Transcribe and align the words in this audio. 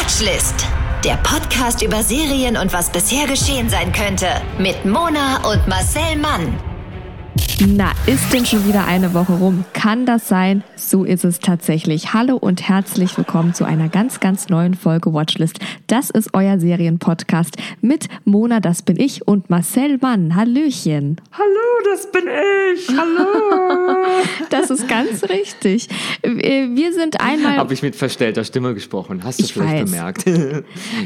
Watchlist. 0.00 0.54
Der 1.04 1.16
Podcast 1.16 1.82
über 1.82 2.02
Serien 2.02 2.56
und 2.56 2.72
was 2.72 2.90
bisher 2.90 3.26
geschehen 3.26 3.68
sein 3.68 3.92
könnte. 3.92 4.28
Mit 4.58 4.86
Mona 4.86 5.46
und 5.46 5.68
Marcel 5.68 6.16
Mann. 6.16 6.69
Na, 7.66 7.92
ist 8.06 8.32
denn 8.32 8.46
schon 8.46 8.66
wieder 8.66 8.86
eine 8.86 9.12
Woche 9.12 9.34
rum? 9.34 9.64
Kann 9.74 10.06
das 10.06 10.26
sein? 10.28 10.64
So 10.76 11.04
ist 11.04 11.24
es 11.26 11.40
tatsächlich. 11.40 12.14
Hallo 12.14 12.36
und 12.36 12.66
herzlich 12.66 13.16
willkommen 13.18 13.52
zu 13.52 13.64
einer 13.64 13.90
ganz, 13.90 14.18
ganz 14.18 14.48
neuen 14.48 14.72
Folge 14.74 15.12
Watchlist. 15.12 15.58
Das 15.86 16.08
ist 16.08 16.30
euer 16.32 16.58
Serienpodcast 16.58 17.56
mit 17.82 18.08
Mona, 18.24 18.60
das 18.60 18.80
bin 18.82 18.98
ich, 18.98 19.28
und 19.28 19.50
Marcel 19.50 19.98
Mann. 19.98 20.34
Hallöchen. 20.34 21.20
Hallo, 21.32 21.90
das 21.92 22.10
bin 22.10 22.24
ich. 22.74 22.88
Hallo. 22.88 23.26
das 24.50 24.70
ist 24.70 24.88
ganz 24.88 25.24
richtig. 25.24 25.88
Wir 26.22 26.92
sind 26.94 27.20
einmal. 27.20 27.58
Habe 27.58 27.74
ich 27.74 27.82
mit 27.82 27.94
verstellter 27.94 28.42
Stimme 28.44 28.72
gesprochen? 28.72 29.20
Hast 29.22 29.38
du 29.38 29.44
ich 29.44 29.52
vielleicht 29.52 29.82
weiß. 29.82 29.90
bemerkt? 29.90 30.26
ja, 30.26 30.62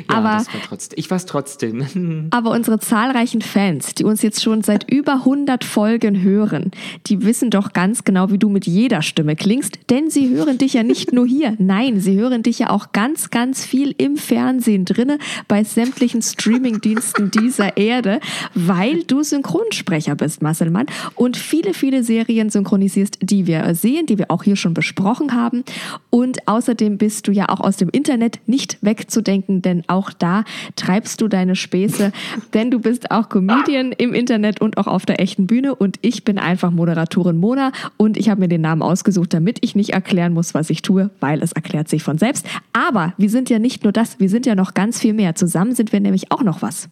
Aber- 0.07 0.37
das 0.39 0.47
war 0.55 0.61
trotzdem. 0.69 0.99
Ich 1.01 1.11
war 1.11 1.17
es 1.17 1.27
trotzdem. 1.27 2.29
Aber 2.31 2.51
unsere 2.53 2.79
zahlreichen 2.79 3.43
Fans, 3.43 3.95
die 3.95 4.05
uns 4.05 4.23
jetzt 4.23 4.41
schon 4.41 4.63
seit 4.63 4.89
über 4.91 5.15
100 5.15 5.65
Folgen 5.65 6.14
hören, 6.23 6.71
die 7.07 7.25
wissen 7.25 7.51
doch 7.51 7.73
ganz 7.73 8.05
genau, 8.05 8.31
wie 8.31 8.39
du 8.39 8.49
mit 8.49 8.67
jeder 8.67 9.03
Stimme 9.03 9.37
klingst, 9.37 9.79
denn 9.91 10.11
sie 10.11 10.31
hören 10.31 10.59
dich 10.59 10.75
ja 10.75 10.83
nicht 10.83 11.13
nur 11.13 11.27
hier, 11.27 11.55
nein, 11.59 12.01
sie 12.01 12.17
hören 12.17 12.43
dich 12.43 12.59
ja 12.59 12.71
auch 12.71 12.93
ganz, 12.93 13.31
ganz 13.31 13.65
viel 13.65 13.95
im 13.99 14.17
Fernsehen 14.17 14.85
drinne, 14.85 15.19
bei 15.49 15.65
sämtlichen 15.65 16.23
Streamingdiensten 16.23 17.31
dieser 17.31 17.77
Erde, 17.77 18.21
weil 18.55 19.03
du 19.05 19.23
Synchronsprecher 19.23 20.15
bist, 20.15 20.43
Marcel 20.43 20.71
Mann, 20.71 20.87
und 21.15 21.37
viele, 21.37 21.75
viele 21.75 22.03
Serien 22.03 22.51
synchronisierst, 22.51 23.19
die 23.23 23.47
wir 23.47 23.75
sehen, 23.75 24.07
die 24.07 24.19
wir 24.19 24.31
auch 24.31 24.43
hier 24.43 24.57
schon 24.57 24.75
besprochen 24.75 25.35
haben. 25.35 25.65
Und 26.11 26.47
außerdem 26.49 26.99
bist 26.99 27.27
du 27.29 27.33
ja 27.33 27.49
auch 27.49 27.61
aus 27.61 27.77
dem 27.77 27.89
Internet 27.89 28.41
nicht 28.47 28.79
wegzudenken, 28.81 29.63
denn 29.63 29.83
auch 29.87 30.11
da 30.13 30.45
treibst 30.77 31.21
du 31.21 31.29
deine 31.29 31.57
Späße, 31.57 32.13
denn 32.53 32.71
du 32.71 32.79
bist 32.79 33.11
auch 33.11 33.29
Comedian 33.29 33.93
im 33.93 34.15
Internet 34.15 34.61
und 34.61 34.79
auch 34.79 34.87
auf 34.87 35.07
der 35.07 35.21
echten 35.21 35.47
Bühne. 35.47 35.75
Und 35.75 35.99
ich 36.05 36.25
bin 36.25 36.39
einfach 36.39 36.71
Moderatorin 36.71 37.39
Mona 37.39 37.73
und 37.97 38.17
ich 38.17 38.29
habe 38.29 38.41
mir 38.41 38.49
den 38.49 38.61
Namen 38.61 38.83
ausgesucht, 38.83 39.33
damit 39.33 39.59
ich 39.63 39.75
nicht 39.75 39.91
erklären 39.91 40.35
muss, 40.35 40.55
was 40.55 40.71
ich 40.71 40.83
tue, 40.83 41.11
weil 41.21 41.43
es 41.43 41.53
erklärt 41.53 41.89
sich 41.89 42.03
von 42.03 42.19
selbst. 42.19 42.47
Aber 42.73 43.15
wir 43.17 43.31
sind 43.31 43.51
ja 43.51 43.59
nicht 43.59 43.83
nur 43.83 43.93
das, 43.93 44.21
wir 44.21 44.29
sind 44.29 44.47
ja 44.47 44.55
noch 44.55 44.75
ganz 44.75 45.01
viel 45.01 45.15
mehr. 45.15 45.35
Zusammen 45.35 45.75
sind 45.75 45.93
wir 45.93 46.01
nämlich 46.01 46.31
auch 46.31 46.43
noch 46.43 46.63
was. 46.63 46.89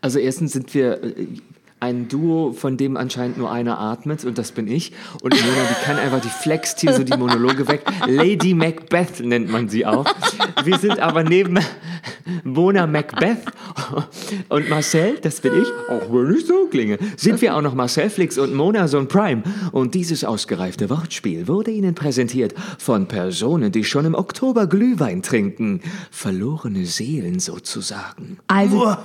Also 0.00 0.18
erstens 0.18 0.52
sind 0.52 0.74
wir 0.74 1.02
äh, 1.02 1.26
ein 1.80 2.08
Duo, 2.08 2.52
von 2.52 2.76
dem 2.76 2.96
anscheinend 2.96 3.38
nur 3.38 3.50
einer 3.50 3.78
atmet 3.78 4.24
und 4.24 4.38
das 4.38 4.52
bin 4.52 4.66
ich. 4.66 4.92
Und 5.22 5.34
Mona, 5.34 5.62
die 5.70 5.84
kann 5.84 5.96
einfach, 5.96 6.20
die 6.20 6.28
flext 6.28 6.80
hier 6.80 6.92
so 6.92 7.04
die 7.04 7.16
Monologe 7.16 7.68
weg. 7.68 7.82
Lady 8.06 8.54
Macbeth 8.54 9.20
nennt 9.20 9.50
man 9.50 9.68
sie 9.68 9.86
auch. 9.86 10.06
Wir 10.64 10.78
sind 10.78 10.98
aber 10.98 11.22
neben 11.22 11.58
Mona 12.44 12.86
Macbeth 12.86 13.38
und 14.48 14.68
Marcel, 14.68 15.18
das 15.22 15.40
bin 15.40 15.62
ich, 15.62 15.68
auch 15.88 16.12
wenn 16.12 16.34
ich 16.34 16.46
so 16.46 16.66
klinge, 16.66 16.98
sind 17.16 17.40
wir 17.40 17.56
auch 17.56 17.62
noch 17.62 17.74
Marcel 17.74 18.10
Flix 18.10 18.38
und 18.38 18.54
Mona 18.54 18.88
Sohn 18.88 19.08
Prime. 19.08 19.42
Und 19.72 19.94
dieses 19.94 20.24
ausgereifte 20.24 20.90
Wortspiel 20.90 21.48
wurde 21.48 21.70
Ihnen 21.70 21.94
präsentiert 21.94 22.54
von 22.78 23.06
Personen, 23.06 23.72
die 23.72 23.84
schon 23.84 24.04
im 24.04 24.14
Oktober 24.14 24.66
Glühwein 24.66 25.22
trinken. 25.22 25.80
Verlorene 26.10 26.86
Seelen 26.86 27.38
sozusagen. 27.38 28.38
Also 28.48 28.96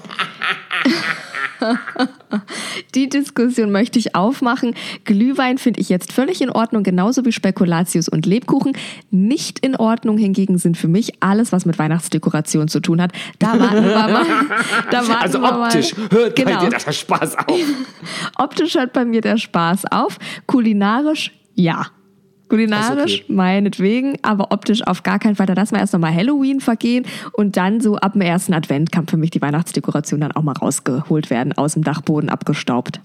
die 2.95 3.09
Diskussion 3.09 3.71
möchte 3.71 3.99
ich 3.99 4.15
aufmachen. 4.15 4.75
Glühwein 5.05 5.57
finde 5.57 5.79
ich 5.79 5.89
jetzt 5.89 6.11
völlig 6.13 6.41
in 6.41 6.49
Ordnung, 6.49 6.83
genauso 6.83 7.25
wie 7.25 7.31
Spekulatius 7.31 8.09
und 8.09 8.25
Lebkuchen. 8.25 8.73
Nicht 9.11 9.59
in 9.59 9.75
Ordnung 9.75 10.17
hingegen 10.17 10.57
sind 10.57 10.77
für 10.77 10.87
mich 10.87 11.13
alles, 11.21 11.51
was 11.51 11.65
mit 11.65 11.79
Weihnachtsdekoration 11.79 12.67
zu 12.67 12.79
tun 12.79 13.01
hat. 13.01 13.11
Da 13.39 13.59
warten 13.59 13.83
wir 13.83 13.95
mal. 13.95 14.25
Da 14.91 15.07
warten 15.07 15.21
Also 15.21 15.43
optisch 15.43 15.97
mal. 15.97 16.09
hört 16.11 16.35
bei 16.35 16.43
genau. 16.43 16.59
dir 16.61 16.69
der 16.69 16.91
Spaß 16.91 17.37
auf. 17.37 17.59
Optisch 18.37 18.75
hört 18.75 18.93
bei 18.93 19.05
mir 19.05 19.21
der 19.21 19.37
Spaß 19.37 19.85
auf. 19.91 20.17
Kulinarisch, 20.47 21.31
ja. 21.55 21.87
Kulinarisch, 22.49 23.23
okay. 23.23 23.33
meinetwegen, 23.33 24.17
aber 24.21 24.51
optisch 24.51 24.85
auf 24.85 25.03
gar 25.03 25.17
keinen 25.19 25.35
Fall. 25.35 25.45
Da 25.47 25.53
lassen 25.53 25.73
wir 25.75 25.79
erst 25.79 25.93
nochmal 25.93 26.13
Halloween 26.13 26.59
vergehen 26.59 27.05
und 27.31 27.57
dann 27.57 27.81
so 27.81 27.95
ab 27.95 28.13
dem 28.13 28.21
ersten 28.21 28.53
Advent 28.53 28.91
kann 28.91 29.07
für 29.07 29.17
mich 29.17 29.31
die 29.31 29.41
Weihnachtsdekoration 29.41 30.21
dann 30.21 30.31
auch 30.33 30.43
mal 30.43 30.53
rausgeholt 30.53 31.29
werden, 31.29 31.53
aus 31.53 31.73
dem 31.73 31.83
Dachboden 31.83 32.29
abgestaubt. 32.29 32.99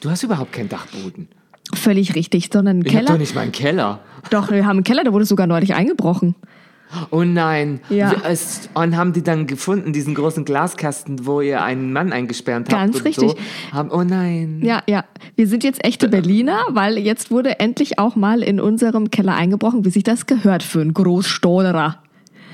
Du 0.00 0.10
hast 0.10 0.22
überhaupt 0.22 0.52
keinen 0.52 0.68
Dachboden. 0.68 1.28
Völlig 1.74 2.14
richtig, 2.14 2.50
sondern 2.52 2.76
einen 2.76 2.86
Ich 2.86 2.92
Keller. 2.92 3.06
doch 3.12 3.18
nicht 3.18 3.34
mal 3.34 3.40
einen 3.40 3.52
Keller. 3.52 3.98
Doch, 4.30 4.50
wir 4.50 4.64
haben 4.66 4.76
einen 4.76 4.84
Keller, 4.84 5.02
der 5.02 5.12
wurde 5.12 5.24
sogar 5.24 5.46
neulich 5.46 5.74
eingebrochen. 5.74 6.34
Oh 7.10 7.24
nein. 7.24 7.80
Ja. 7.90 8.12
Es- 8.24 8.68
Und 8.74 8.96
haben 8.96 9.12
die 9.12 9.22
dann 9.22 9.46
gefunden, 9.46 9.92
diesen 9.92 10.14
großen 10.14 10.44
Glaskasten, 10.44 11.26
wo 11.26 11.40
ihr 11.40 11.62
einen 11.62 11.92
Mann 11.92 12.12
eingesperrt 12.12 12.68
habt? 12.68 12.70
Ganz 12.70 13.04
richtig. 13.04 13.30
So. 13.30 13.36
Haben, 13.72 13.90
oh 13.90 14.04
nein. 14.04 14.60
Ja, 14.62 14.82
ja. 14.86 15.04
Wir 15.34 15.46
sind 15.48 15.64
jetzt 15.64 15.84
echte 15.84 16.08
Berliner, 16.08 16.60
weil 16.70 16.96
jetzt 16.98 17.30
wurde 17.30 17.58
endlich 17.60 17.98
auch 17.98 18.16
mal 18.16 18.42
in 18.42 18.60
unserem 18.60 19.10
Keller 19.10 19.34
eingebrochen, 19.34 19.84
wie 19.84 19.90
sich 19.90 20.04
das 20.04 20.26
gehört 20.26 20.62
für 20.62 20.80
einen 20.80 20.94
Großstollerer. 20.94 21.98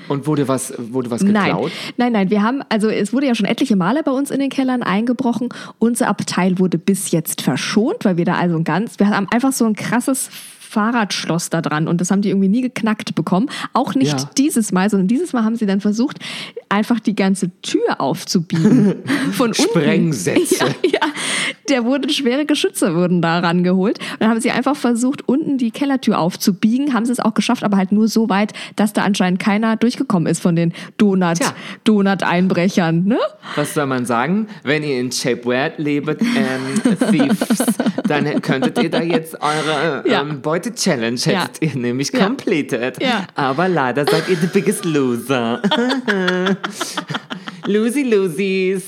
Und 0.08 0.26
wurde 0.26 0.48
was, 0.48 0.74
wurde 0.78 1.10
was 1.10 1.22
Nein, 1.22 1.44
geklaut? 1.52 1.70
nein, 1.96 2.12
nein. 2.12 2.28
Wir 2.28 2.42
haben, 2.42 2.62
also 2.68 2.88
es 2.88 3.12
wurde 3.12 3.26
ja 3.28 3.34
schon 3.36 3.46
etliche 3.46 3.76
Male 3.76 4.02
bei 4.02 4.10
uns 4.10 4.30
in 4.32 4.40
den 4.40 4.50
Kellern 4.50 4.82
eingebrochen. 4.82 5.48
Unser 5.78 6.08
Abteil 6.08 6.58
wurde 6.58 6.76
bis 6.76 7.12
jetzt 7.12 7.40
verschont, 7.40 8.04
weil 8.04 8.16
wir 8.16 8.24
da 8.24 8.34
also 8.34 8.56
ein 8.56 8.64
ganz, 8.64 8.98
wir 8.98 9.06
haben 9.08 9.28
einfach 9.30 9.52
so 9.52 9.64
ein 9.64 9.74
krasses 9.74 10.28
Fahrradschloss 10.72 11.50
da 11.50 11.60
dran 11.60 11.86
und 11.86 12.00
das 12.00 12.10
haben 12.10 12.22
die 12.22 12.30
irgendwie 12.30 12.48
nie 12.48 12.62
geknackt 12.62 13.14
bekommen. 13.14 13.48
Auch 13.74 13.94
nicht 13.94 14.18
Ja. 14.20 14.30
dieses 14.38 14.72
Mal, 14.72 14.88
sondern 14.90 15.06
dieses 15.08 15.32
Mal 15.32 15.44
haben 15.44 15.56
sie 15.56 15.66
dann 15.66 15.80
versucht, 15.80 16.18
einfach 16.68 16.98
die 16.98 17.14
ganze 17.14 17.50
Tür 17.60 18.00
aufzubiegen. 18.00 18.96
Von 19.32 19.48
unten. 19.50 19.62
Sprengsätze. 19.62 20.56
Ja, 20.82 20.90
ja, 21.00 21.00
der 21.68 21.84
wurde, 21.84 22.08
schwere 22.10 22.44
Geschütze 22.46 22.94
wurden 22.94 23.20
da 23.22 23.38
rangeholt. 23.40 23.98
Und 23.98 24.20
dann 24.20 24.30
haben 24.30 24.40
sie 24.40 24.50
einfach 24.50 24.76
versucht, 24.76 25.28
unten 25.28 25.58
die 25.58 25.70
Kellertür 25.70 26.18
aufzubiegen. 26.18 26.92
Haben 26.94 27.04
sie 27.04 27.12
es 27.12 27.20
auch 27.20 27.34
geschafft, 27.34 27.64
aber 27.64 27.76
halt 27.76 27.92
nur 27.92 28.08
so 28.08 28.28
weit, 28.28 28.52
dass 28.76 28.92
da 28.92 29.02
anscheinend 29.02 29.38
keiner 29.40 29.76
durchgekommen 29.76 30.26
ist 30.30 30.40
von 30.40 30.56
den 30.56 30.72
Donut, 30.98 31.36
Tja. 31.38 31.52
Donut-Einbrechern. 31.84 33.04
Ne? 33.04 33.18
Was 33.56 33.74
soll 33.74 33.86
man 33.86 34.06
sagen? 34.06 34.46
Wenn 34.62 34.82
ihr 34.82 35.00
in 35.00 35.10
Cape 35.10 35.44
Word 35.44 35.78
lebt, 35.78 36.20
ähm, 36.22 37.08
Thieves, 37.10 37.64
dann 38.06 38.40
könntet 38.42 38.82
ihr 38.82 38.90
da 38.90 39.02
jetzt 39.02 39.36
eure 39.40 40.04
Ja. 40.08 40.22
Ähm, 40.66 40.72
Beute-Challenge, 40.72 41.20
hättet 41.20 41.62
Ja. 41.62 41.68
ihr 41.68 41.76
nämlich 41.76 42.12
Ja. 42.12 42.24
completed. 42.26 43.00
Ja. 43.02 43.26
Aber 43.34 43.68
leider 43.68 44.04
seid 44.04 44.28
ihr 44.28 44.36
the 44.36 44.46
biggest 44.46 44.84
loser. 44.84 45.60
Loosey 47.66 48.02
Loosies. 48.02 48.84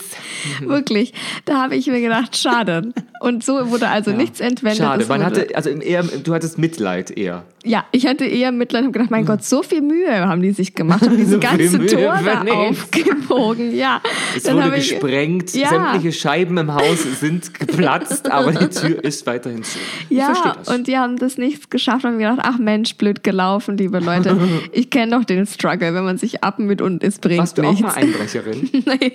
Wirklich. 0.60 1.12
Da 1.44 1.62
habe 1.62 1.77
ich 1.77 1.87
mir 1.87 2.00
gedacht, 2.00 2.37
schade. 2.37 2.93
Und 3.21 3.43
so 3.44 3.71
wurde 3.71 3.88
also 3.88 4.10
nichts 4.12 4.41
entwendet. 4.41 4.78
Schade, 4.78 5.06
man 5.09 5.25
hatte, 5.25 5.49
also 5.55 5.71
eher, 5.71 6.03
du 6.03 6.34
hattest 6.34 6.59
Mitleid 6.59 7.10
eher. 7.10 7.44
ja, 7.65 7.84
ich 7.93 8.06
hatte 8.06 8.25
eher 8.27 8.53
Mitleid 8.53 8.83
und 8.83 8.88
habe 8.88 8.93
gedacht, 8.99 9.10
mein 9.10 9.25
Gott, 9.25 9.43
so 9.44 9.62
viel 9.62 9.81
Mühe 9.81 10.27
haben 10.28 10.43
die 10.43 10.50
sich 10.53 10.75
gemacht, 10.75 11.03
haben 11.03 11.16
diese 11.16 11.33
So 11.34 11.41
ganze 11.41 11.78
Mühe 11.78 11.87
Tor 11.87 12.19
da 12.25 12.43
aufgebogen. 12.43 13.75
Ja. 13.75 14.00
Es 14.37 14.43
Dann 14.43 14.56
wurde 14.56 14.72
gesprengt, 14.72 15.54
Ja. 15.54 15.69
sämtliche 15.69 16.12
Scheiben 16.12 16.59
im 16.59 16.75
Haus 16.75 17.03
sind 17.21 17.54
geplatzt, 17.59 18.31
aber 18.31 18.53
die 18.53 18.69
Tür 18.69 19.03
ist 19.03 19.27
weiterhin 19.27 19.62
zu. 19.62 19.78
Ja, 20.10 20.56
und 20.66 20.87
die 20.87 20.99
haben 20.99 21.16
das 21.16 21.38
nichts 21.38 21.71
geschafft 21.71 22.04
und 22.04 22.12
haben 22.12 22.19
gedacht, 22.19 22.41
ach 22.43 22.59
Mensch, 22.59 22.94
blöd 22.97 23.22
gelaufen, 23.22 23.77
liebe 23.78 24.00
Leute. 24.00 24.37
Ich 24.72 24.91
kenne 24.91 25.16
doch 25.16 25.25
den 25.25 25.47
Struggle, 25.47 25.94
wenn 25.94 26.04
man 26.04 26.19
sich 26.19 26.44
abmüht 26.44 26.83
und 26.83 27.03
es 27.03 27.19
bringt 27.19 27.38
Warst 27.38 27.56
du 27.59 27.62
auch 27.62 27.71
nichts. 27.71 27.83
mal 27.83 27.94
Einbrecherin? 27.94 28.69
nee. 28.72 29.12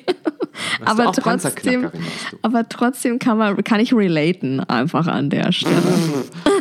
Warst 0.80 1.00
Aber 1.00 1.10
auch 1.10 1.14
trotzdem, 1.22 1.90
aber 2.42 2.68
trotzdem 2.70 3.20
kann 3.20 3.38
man, 3.38 3.64
kann 3.64 3.80
ich 3.80 3.94
relaten 3.94 4.60
einfach 4.62 5.08
an 5.08 5.30
der 5.30 5.52
Stelle. 5.52 5.76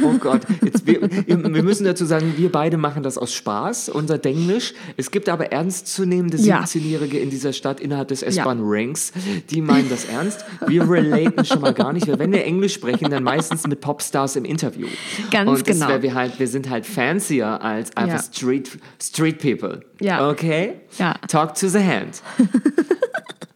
Oh 0.04 0.12
Gott, 0.18 0.42
jetzt, 0.64 0.86
wir, 0.86 1.00
wir 1.26 1.62
müssen 1.64 1.82
dazu 1.84 2.04
sagen, 2.04 2.34
wir 2.36 2.52
beide 2.52 2.76
machen 2.76 3.02
das 3.02 3.18
aus 3.18 3.34
Spaß, 3.34 3.88
unser 3.88 4.16
Denglisch. 4.16 4.72
Es 4.96 5.10
gibt 5.10 5.28
aber 5.28 5.50
ernstzunehmende 5.50 6.36
Ja. 6.36 6.60
17-Jährige 6.60 7.18
in 7.18 7.30
dieser 7.30 7.52
Stadt 7.52 7.80
innerhalb 7.80 8.06
des 8.06 8.22
S-Bahn-Rings, 8.22 9.12
die 9.50 9.60
meinen 9.60 9.88
das 9.90 10.04
ernst. 10.04 10.44
Wir 10.68 10.88
relaten 10.88 11.44
schon 11.44 11.60
mal 11.60 11.74
gar 11.74 11.92
nicht, 11.92 12.06
weil 12.06 12.20
wenn 12.20 12.30
wir 12.30 12.44
Englisch 12.44 12.74
sprechen, 12.74 13.10
dann 13.10 13.24
meistens 13.24 13.66
mit 13.66 13.80
Popstars 13.80 14.36
im 14.36 14.44
Interview. 14.44 14.86
Ganz 15.32 15.50
Und 15.50 15.64
genau. 15.64 15.88
wär 15.88 16.02
wir, 16.02 16.14
halt, 16.14 16.38
wir 16.38 16.46
sind 16.46 16.70
halt 16.70 16.86
fancier 16.86 17.60
als 17.60 17.96
einfach 17.96 18.18
Ja. 18.18 18.22
Street, 18.22 18.78
Street 19.02 19.38
People. 19.40 19.80
Ja. 20.00 20.30
Okay? 20.30 20.74
Ja. 20.98 21.14
Talk 21.26 21.54
to 21.56 21.66
the 21.66 21.80
hand. 21.80 22.22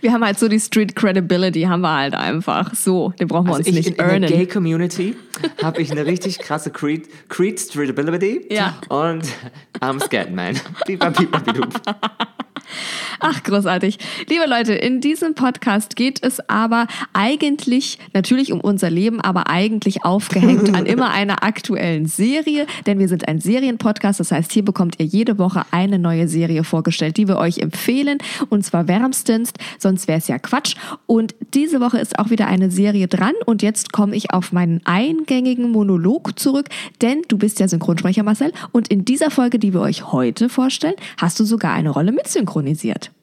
Wir 0.00 0.12
haben 0.12 0.24
halt 0.24 0.38
so 0.38 0.48
die 0.48 0.60
Street 0.60 0.94
Credibility, 0.94 1.62
haben 1.62 1.80
wir 1.80 1.92
halt 1.94 2.14
einfach 2.14 2.74
so. 2.74 3.12
Den 3.18 3.28
brauchen 3.28 3.46
wir 3.46 3.54
Also 3.54 3.58
uns 3.60 3.68
ich, 3.68 3.74
nicht 3.74 3.86
in, 3.88 3.92
in 3.92 3.96
der 3.98 4.06
earnen. 4.12 4.28
Gay 4.30 4.46
Community 4.46 5.16
habe 5.62 5.80
ich 5.80 5.90
eine 5.90 6.04
richtig 6.06 6.38
krasse 6.38 6.70
Creed, 6.70 7.08
Creed 7.28 7.58
Streetability 7.58 8.46
Ja. 8.50 8.76
und 8.88 9.22
I'm 9.80 10.02
scared, 10.02 10.32
man. 10.34 10.58
Bidup. 10.86 11.14
Ach, 13.26 13.42
großartig. 13.42 13.96
Liebe 14.28 14.44
Leute, 14.46 14.74
in 14.74 15.00
diesem 15.00 15.34
Podcast 15.34 15.96
geht 15.96 16.22
es 16.22 16.46
aber 16.46 16.86
eigentlich 17.14 17.98
natürlich 18.12 18.52
um 18.52 18.60
unser 18.60 18.90
Leben, 18.90 19.18
aber 19.22 19.48
eigentlich 19.48 20.04
aufgehängt 20.04 20.74
an 20.74 20.84
immer 20.84 21.10
einer 21.14 21.42
aktuellen 21.42 22.04
Serie, 22.04 22.66
denn 22.84 22.98
wir 22.98 23.08
sind 23.08 23.26
ein 23.26 23.40
Serienpodcast. 23.40 24.20
Das 24.20 24.30
heißt, 24.30 24.52
hier 24.52 24.62
bekommt 24.62 24.96
ihr 25.00 25.06
jede 25.06 25.38
Woche 25.38 25.62
eine 25.70 25.98
neue 25.98 26.28
Serie 26.28 26.64
vorgestellt, 26.64 27.16
die 27.16 27.26
wir 27.26 27.38
euch 27.38 27.60
empfehlen 27.60 28.18
und 28.50 28.62
zwar 28.62 28.88
wärmstens, 28.88 29.54
sonst 29.78 30.06
wäre 30.06 30.18
es 30.18 30.28
ja 30.28 30.38
Quatsch. 30.38 30.76
Und 31.06 31.34
diese 31.54 31.80
Woche 31.80 32.00
ist 32.00 32.18
auch 32.18 32.28
wieder 32.28 32.46
eine 32.46 32.70
Serie 32.70 33.08
dran 33.08 33.32
und 33.46 33.62
jetzt 33.62 33.90
komme 33.90 34.14
ich 34.16 34.32
auf 34.32 34.52
meinen 34.52 34.82
eingängigen 34.84 35.70
Monolog 35.70 36.38
zurück, 36.38 36.68
denn 37.00 37.22
du 37.28 37.38
bist 37.38 37.58
ja 37.58 37.68
Synchronsprecher 37.68 38.22
Marcel 38.22 38.52
und 38.72 38.88
in 38.88 39.06
dieser 39.06 39.30
Folge, 39.30 39.58
die 39.58 39.72
wir 39.72 39.80
euch 39.80 40.12
heute 40.12 40.50
vorstellen, 40.50 40.96
hast 41.16 41.40
du 41.40 41.44
sogar 41.44 41.72
eine 41.72 41.88
Rolle 41.88 42.12
mit 42.12 42.28
synchronisiert. 42.28 43.13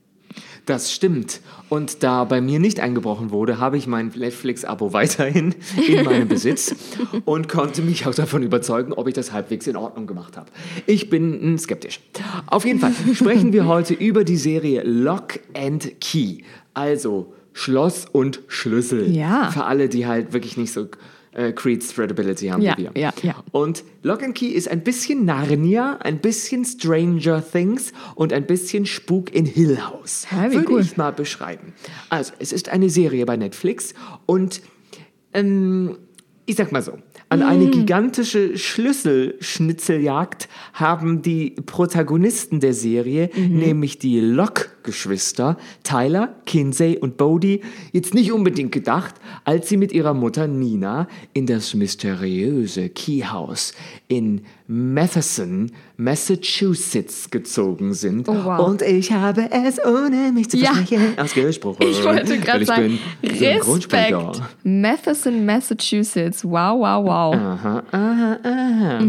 Das 0.72 0.90
stimmt. 0.90 1.42
Und 1.68 2.02
da 2.02 2.24
bei 2.24 2.40
mir 2.40 2.58
nicht 2.58 2.80
eingebrochen 2.80 3.32
wurde, 3.32 3.60
habe 3.60 3.76
ich 3.76 3.88
mein 3.88 4.08
Netflix-Abo 4.16 4.94
weiterhin 4.94 5.54
in 5.86 6.06
meinem 6.06 6.30
Besitz 6.30 6.74
und 7.26 7.50
konnte 7.50 7.82
mich 7.82 8.08
auch 8.08 8.16
davon 8.16 8.42
überzeugen, 8.42 8.94
ob 8.94 9.06
ich 9.10 9.14
das 9.14 9.34
halbwegs 9.34 9.68
in 9.68 9.76
Ordnung 9.76 10.08
gemacht 10.08 10.38
habe. 10.38 10.50
Ich 10.86 11.10
bin 11.10 11.58
skeptisch. 11.58 12.00
Auf 12.48 12.64
jeden 12.64 12.80
Fall 12.80 12.94
sprechen 13.14 13.52
wir 13.52 13.66
heute 13.66 13.94
über 13.96 14.24
die 14.24 14.38
Serie 14.38 14.84
Lock 14.84 15.42
and 15.54 16.00
Key. 16.00 16.44
Also 16.74 17.34
Schloss 17.52 18.06
und 18.10 18.40
Schlüssel. 18.48 19.14
Ja. 19.14 19.52
Für 19.52 19.66
alle, 19.66 19.90
die 19.90 20.08
halt 20.08 20.32
wirklich 20.32 20.56
nicht 20.56 20.72
so 20.72 20.88
äh, 21.34 21.52
Creed's 21.54 21.94
Threadability 21.94 22.48
haben 22.48 22.62
Ja, 22.62 22.78
wir. 22.78 22.92
ja, 22.96 23.14
ja. 23.24 23.36
Und 23.52 23.84
Lock 24.04 24.22
and 24.24 24.36
Key 24.36 24.48
ist 24.48 24.68
ein 24.68 24.84
bisschen 24.84 25.24
Narnia, 25.26 25.98
ein 26.02 26.20
bisschen 26.20 26.66
Stranger 26.66 27.42
Things 27.50 27.94
und 28.16 28.34
ein 28.34 28.46
bisschen 28.46 28.86
Spuk 28.86 29.34
in 29.34 29.46
Hill 29.46 29.80
House. 29.82 30.28
Ja, 30.32 30.52
wie 30.52 30.56
Würde 30.56 30.72
cool. 30.74 30.82
ich 30.82 30.98
mal 30.98 31.12
beschreiben. 31.12 31.74
Also, 32.10 32.34
es 32.40 32.52
ist 32.52 32.70
eine 32.70 32.90
Serie 32.90 33.26
bei 33.26 33.38
Netflix 33.38 33.94
und 34.26 34.62
ähm, 35.34 35.98
ich 36.46 36.56
sag 36.58 36.72
mal 36.74 36.82
so, 36.82 36.98
an 37.30 37.44
eine 37.44 37.66
Mm. 37.66 37.72
gigantische 37.72 38.58
Schlüsselschnitzeljagd 38.58 40.50
haben 40.74 41.22
die 41.22 41.52
Protagonisten 41.66 42.60
der 42.60 42.74
Serie, 42.74 43.30
Mhm. 43.36 43.58
nämlich 43.60 44.00
die 44.00 44.20
Locke-Geschwister, 44.82 45.58
Tyler, 45.84 46.30
Kinsey 46.46 46.98
und 46.98 47.18
Bodie, 47.18 47.62
jetzt 47.92 48.14
nicht 48.14 48.32
unbedingt 48.32 48.72
gedacht, 48.72 49.16
als 49.46 49.70
sie 49.70 49.78
mit 49.78 49.92
ihrer 49.92 50.14
Mutter 50.14 50.48
Nina 50.48 51.08
in 51.34 51.46
das 51.46 51.74
mysteriöse 51.74 52.90
Keyhouse 52.90 53.74
in 54.08 54.42
Matheson, 54.68 55.72
Massachusetts 55.98 57.30
gezogen 57.30 57.94
sind. 57.94 58.28
Oh, 58.28 58.36
wow. 58.44 58.68
Und 58.68 58.82
ich 58.82 59.12
habe 59.12 59.50
es 59.52 59.80
ohne 59.84 60.32
mich 60.34 60.50
zu 60.50 60.58
Ja. 60.58 60.74
versprechen 60.74 61.14
ausgesprochen. 61.18 61.86
Ich 61.90 62.04
wollte 62.04 62.40
gerade 62.40 62.66
sagen. 62.66 63.00
Respekt. 63.24 64.42
Matheson, 64.64 65.46
Massachusetts. 65.46 66.44
Wow, 66.44 66.80
wow, 66.80 67.06
wow. 67.06 67.36
Aha, 67.36 67.84
aha, 67.92 68.40
aha. 68.44 69.00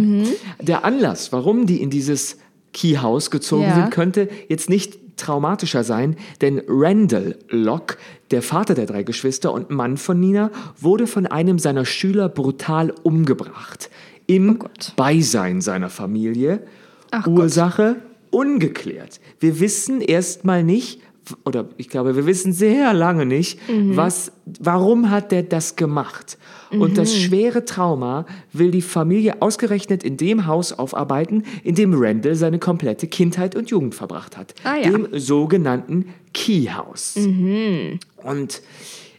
Der 0.61 0.85
Anlass, 0.85 1.33
warum 1.33 1.67
die 1.67 1.81
in 1.81 1.91
dieses 1.91 2.39
Keyhouse 2.73 3.31
gezogen 3.31 3.63
Ja. 3.65 3.75
sind, 3.75 3.91
könnte 3.91 4.29
jetzt 4.49 4.69
nicht 4.71 4.99
traumatischer 5.23 5.85
sein, 5.85 6.17
denn 6.41 6.63
Randall 6.69 7.37
Locke, 7.49 7.97
der 8.31 8.43
Vater 8.43 8.75
der 8.75 8.87
drei 8.87 9.03
Geschwister 9.03 9.53
und 9.53 9.71
Mann 9.71 9.97
von 9.97 10.19
Nina, 10.19 10.51
wurde 10.79 11.07
von 11.07 11.27
einem 11.27 11.59
seiner 11.59 11.85
Schüler 11.85 12.29
brutal 12.29 12.93
umgebracht. 13.03 13.91
Im 14.27 14.59
Gott. 14.59 14.93
Beisein 14.97 15.61
seiner 15.61 15.91
Familie. 15.91 16.63
Ach 17.11 17.27
Ursache 17.27 17.97
ungeklärt. 18.31 19.21
Wir 19.41 19.61
wissen 19.61 20.01
erstmal 20.01 20.65
nicht, 20.65 21.01
oder 21.45 21.69
ich 21.77 21.89
glaube, 21.89 22.17
wir 22.17 22.27
wissen 22.27 22.53
sehr 22.53 22.93
lange 22.93 23.27
nicht, 23.27 23.59
was, 23.69 24.33
warum 24.61 25.11
hat 25.11 25.33
der 25.33 25.43
das 25.43 25.77
gemacht? 25.77 26.39
Und 26.71 26.99
das 26.99 27.15
schwere 27.15 27.65
Trauma 27.65 28.27
will 28.53 28.71
die 28.71 28.83
Familie 28.83 29.43
ausgerechnet 29.43 30.03
in 30.05 30.17
dem 30.17 30.47
Haus 30.47 30.73
aufarbeiten, 30.73 31.45
in 31.65 31.75
dem 31.75 31.93
Randall 31.95 32.35
seine 32.35 32.59
komplette 32.59 33.07
Kindheit 33.07 33.55
und 33.55 33.71
Jugend 33.71 33.95
verbracht 33.95 34.37
hat. 34.37 34.55
Ah, 34.65 34.77
ja. 34.77 34.91
Dem 34.91 35.09
sogenannten 35.13 36.07
Key 36.33 36.67
House. 36.67 37.17
Und 37.17 38.63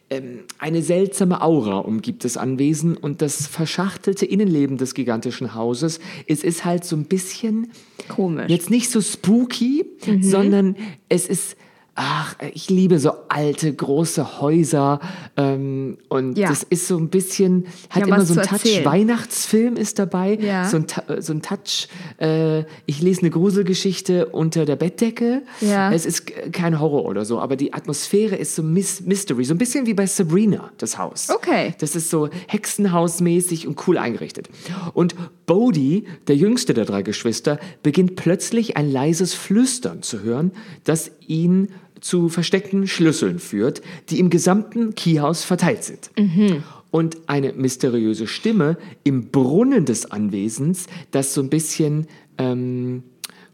ähm, 0.09 0.39
eine 0.59 0.81
seltsame 0.81 1.41
Aura 1.41 1.77
umgibt 1.77 2.25
das 2.25 2.37
Anwesen 2.37 2.97
und 2.97 3.21
das 3.21 3.47
verschachtelte 3.47 4.25
Innenleben 4.25 4.77
des 4.77 4.93
gigantischen 4.93 5.53
Hauses. 5.53 5.99
Es 6.27 6.43
ist 6.43 6.65
halt 6.65 6.85
so 6.85 6.95
ein 6.95 7.05
bisschen 7.05 7.71
Komisch. 8.07 8.49
Jetzt 8.49 8.69
nicht 8.69 8.89
so 8.89 9.01
spooky, 9.01 9.85
sondern 10.21 10.75
es 11.09 11.27
ist, 11.27 11.55
ach, 11.95 12.35
ich 12.53 12.69
liebe 12.71 12.97
so 12.97 13.11
alte, 13.29 13.71
große 13.71 14.41
Häuser 14.41 14.99
ähm, 15.37 15.97
und 16.09 16.37
Ja. 16.37 16.49
das 16.49 16.63
ist 16.63 16.87
so 16.87 16.97
ein 16.97 17.09
bisschen, 17.09 17.65
hat 17.89 18.01
haben 18.01 18.09
immer 18.09 18.25
so 18.25 18.33
einen 18.33 18.43
zu 18.43 18.49
Touch, 18.49 18.65
erzählen. 18.65 18.85
Weihnachtsfilm 18.85 19.75
ist 19.75 19.99
dabei, 19.99 20.35
Ja. 20.41 20.67
so, 20.67 20.77
ein, 20.77 20.87
Ta- 20.87 21.21
so 21.21 21.33
ein 21.33 21.41
Touch, 21.43 21.87
äh, 22.19 22.61
ich 22.87 23.01
lese 23.01 23.21
eine 23.21 23.29
Gruselgeschichte 23.29 24.25
unter 24.27 24.65
der 24.65 24.75
Bettdecke. 24.75 25.43
Ja. 25.61 25.91
Es 25.93 26.07
ist 26.07 26.31
kein 26.51 26.79
Horror 26.79 27.05
oder 27.05 27.25
so, 27.25 27.39
aber 27.39 27.55
die 27.55 27.73
Atmosphäre 27.73 28.35
ist 28.37 28.55
so 28.55 28.63
Mys 28.63 29.01
Mystery, 29.01 29.43
so 29.45 29.53
ein 29.53 29.59
bisschen 29.59 29.85
wie 29.85 29.93
bei 29.93 30.07
Sabrina, 30.07 30.71
das 30.79 30.97
Haus. 30.97 31.29
Okay. 31.29 31.75
Das 31.79 31.95
ist 31.95 32.09
so 32.09 32.27
Hexenhausmäßig 32.47 33.67
und 33.67 33.87
cool 33.87 33.97
eingerichtet. 33.97 34.49
Und 34.93 35.15
Bodhi, 35.45 36.05
der 36.27 36.35
jüngste 36.35 36.73
der 36.73 36.85
drei 36.85 37.01
Geschwister, 37.03 37.59
beginnt 37.83 38.15
plötzlich 38.15 38.77
ein 38.77 38.91
leises 38.91 39.33
Flüstern 39.33 40.01
zu 40.01 40.21
hören, 40.23 40.51
das 40.83 41.11
ihn 41.27 41.69
zu 42.03 42.27
versteckten 42.29 42.85
Schlüsseln 42.85 43.39
führt, 43.39 43.81
die 44.09 44.19
im 44.19 44.29
gesamten 44.29 44.93
Keyhaus 44.93 45.43
verteilt 45.43 45.83
sind. 45.85 46.11
Und 46.91 47.17
eine 47.27 47.53
mysteriöse 47.53 48.27
Stimme 48.27 48.77
im 49.03 49.29
Brunnen 49.31 49.85
des 49.85 50.11
Anwesens, 50.11 50.87
das 51.11 51.33
so 51.33 51.41
ein 51.41 51.49
bisschen 51.49 52.07
ähm, 52.37 53.03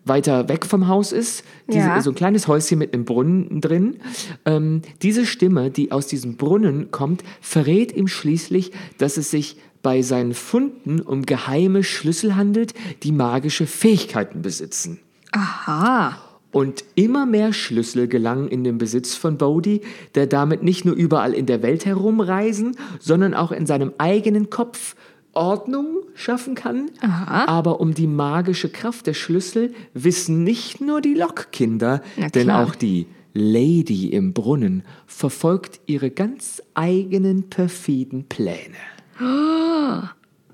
weiter 0.03 0.49
weg 0.49 0.65
vom 0.65 0.87
Haus 0.87 1.11
ist, 1.11 1.43
diese, 1.67 1.79
Ja. 1.87 2.01
so 2.01 2.09
ein 2.11 2.15
kleines 2.15 2.47
Häuschen 2.47 2.79
mit 2.79 2.93
einem 2.93 3.05
Brunnen 3.05 3.61
drin. 3.61 3.97
Ähm, 4.45 4.81
diese 5.03 5.25
Stimme, 5.25 5.69
die 5.69 5.91
aus 5.91 6.07
diesem 6.07 6.35
Brunnen 6.35 6.89
kommt, 6.91 7.23
verrät 7.41 7.95
ihm 7.95 8.07
schließlich, 8.07 8.71
dass 8.97 9.17
es 9.17 9.29
sich 9.29 9.57
bei 9.83 10.01
seinen 10.01 10.33
Funden 10.33 10.99
um 10.99 11.25
geheime 11.25 11.83
Schlüssel 11.83 12.35
handelt, 12.35 12.73
die 13.03 13.11
magische 13.11 13.67
Fähigkeiten 13.67 14.41
besitzen. 14.41 14.99
Aha. 15.31 16.17
Und 16.51 16.83
immer 16.95 17.25
mehr 17.27 17.53
Schlüssel 17.53 18.07
gelangen 18.07 18.47
in 18.47 18.63
den 18.63 18.79
Besitz 18.79 19.13
von 19.13 19.37
Bodhi, 19.37 19.81
der 20.15 20.25
damit 20.25 20.63
nicht 20.63 20.83
nur 20.83 20.95
überall 20.95 21.33
in 21.33 21.45
der 21.45 21.61
Welt 21.61 21.85
herumreisen, 21.85 22.75
sondern 22.99 23.35
auch 23.35 23.51
in 23.51 23.67
seinem 23.67 23.93
eigenen 23.99 24.49
Kopf 24.49 24.95
Ordnung 25.33 25.99
schaffen 26.15 26.55
kann. 26.55 26.89
Aha. 27.01 27.45
Aber 27.45 27.79
um 27.79 27.93
die 27.93 28.07
magische 28.07 28.69
Kraft 28.69 29.05
der 29.07 29.13
Schlüssel 29.13 29.73
wissen 29.93 30.43
nicht 30.43 30.81
nur 30.81 31.01
die 31.01 31.13
Lockkinder, 31.13 32.01
denn 32.33 32.49
auch 32.49 32.73
die 32.73 33.05
Lady 33.33 34.07
im 34.07 34.33
Brunnen 34.33 34.83
verfolgt 35.05 35.81
ihre 35.85 36.09
ganz 36.09 36.63
eigenen 36.73 37.49
perfiden 37.49 38.25
Pläne. 38.27 38.75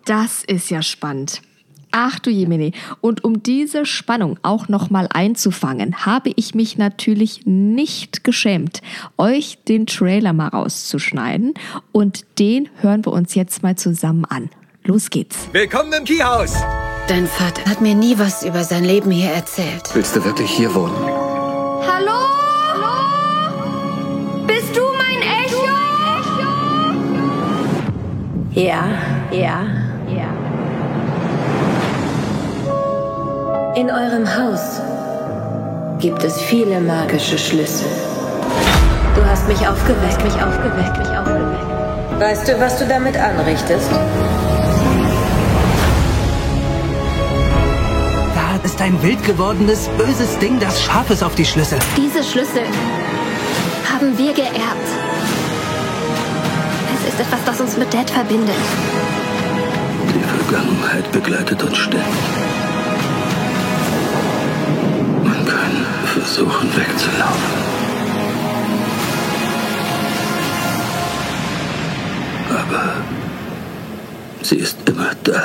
Das 0.04 0.44
ist 0.44 0.70
ja 0.70 0.82
spannend. 0.82 1.42
Ach 1.98 2.20
du 2.20 2.30
Jemini. 2.30 2.74
Und 3.00 3.24
um 3.24 3.42
diese 3.42 3.86
Spannung 3.86 4.38
auch 4.44 4.68
nochmal 4.68 5.08
einzufangen, 5.14 6.06
habe 6.06 6.30
ich 6.36 6.54
mich 6.54 6.78
natürlich 6.78 7.46
nicht 7.46 8.26
geschämt, 8.26 8.82
euch 9.18 9.60
den 9.70 9.86
Trailer 9.86 10.34
mal 10.34 10.50
rauszuschneiden. 10.50 11.54
Und 11.94 12.26
den 12.38 12.68
hören 12.82 13.06
wir 13.06 13.14
uns 13.14 13.34
jetzt 13.34 13.64
mal 13.64 13.78
zusammen 13.78 14.26
an. 14.26 14.50
Los 14.84 15.10
geht's. 15.10 15.48
Willkommen 15.54 15.94
im 15.94 16.04
Keyhaus! 16.04 16.56
Dein 17.08 17.28
Vater 17.28 17.64
hat 17.64 17.80
mir 17.80 17.96
nie 17.96 18.20
was 18.20 18.44
über 18.44 18.66
sein 18.66 18.84
Leben 18.84 19.10
hier 19.10 19.30
erzählt. 19.30 19.84
Willst 19.94 20.18
du 20.18 20.26
wirklich 20.26 20.52
hier 20.52 20.76
wohnen? 20.76 20.98
Hallo? 20.98 22.12
Hallo? 22.74 24.46
Bist 24.46 24.76
du 24.76 24.82
mein 24.98 25.22
Echo? 25.22 25.64
Ja, 28.52 28.86
ja, 29.32 29.85
In 33.76 33.92
eurem 33.92 34.26
Haus 34.26 34.80
gibt 36.00 36.24
es 36.24 36.40
viele 36.40 36.80
magische 36.80 37.38
Schlüssel. 37.38 37.88
Du 39.16 39.26
hast 39.26 39.46
mich 39.50 39.68
aufgeweckt, 39.68 40.24
mich 40.24 40.34
aufgeweckt, 40.36 40.98
mich 40.98 41.10
aufgeweckt. 41.10 42.20
Weißt 42.22 42.48
du, 42.48 42.58
was 42.62 42.80
du 42.80 42.88
damit 42.88 43.18
anrichtest? 43.18 43.90
Da 48.34 48.64
ist 48.64 48.82
ein 48.82 49.04
wild 49.04 49.22
gewordenes, 49.26 49.90
böses 49.98 50.40
Ding, 50.40 50.58
das 50.62 50.82
scharf 50.82 51.10
ist 51.10 51.22
auf 51.22 51.36
die 51.36 51.46
Schlüssel. 51.46 51.80
Diese 51.98 52.24
Schlüssel 52.24 52.64
haben 53.94 54.18
wir 54.18 54.32
geerbt. 54.32 54.88
Es 56.96 57.14
ist 57.14 57.20
etwas, 57.20 57.44
das 57.46 57.60
uns 57.60 57.76
mit 57.76 57.94
Dad 57.94 58.10
verbindet. 58.10 58.56
Die 60.14 60.24
Vergangenheit 60.24 61.12
begleitet 61.12 61.62
uns 61.62 61.76
ständig. 61.76 62.06
Versuchen 66.26 66.76
wegzulaufen. 66.76 67.54
Aber 72.50 72.94
sie 74.42 74.56
ist 74.56 74.78
immer 74.90 75.12
da. 75.24 75.44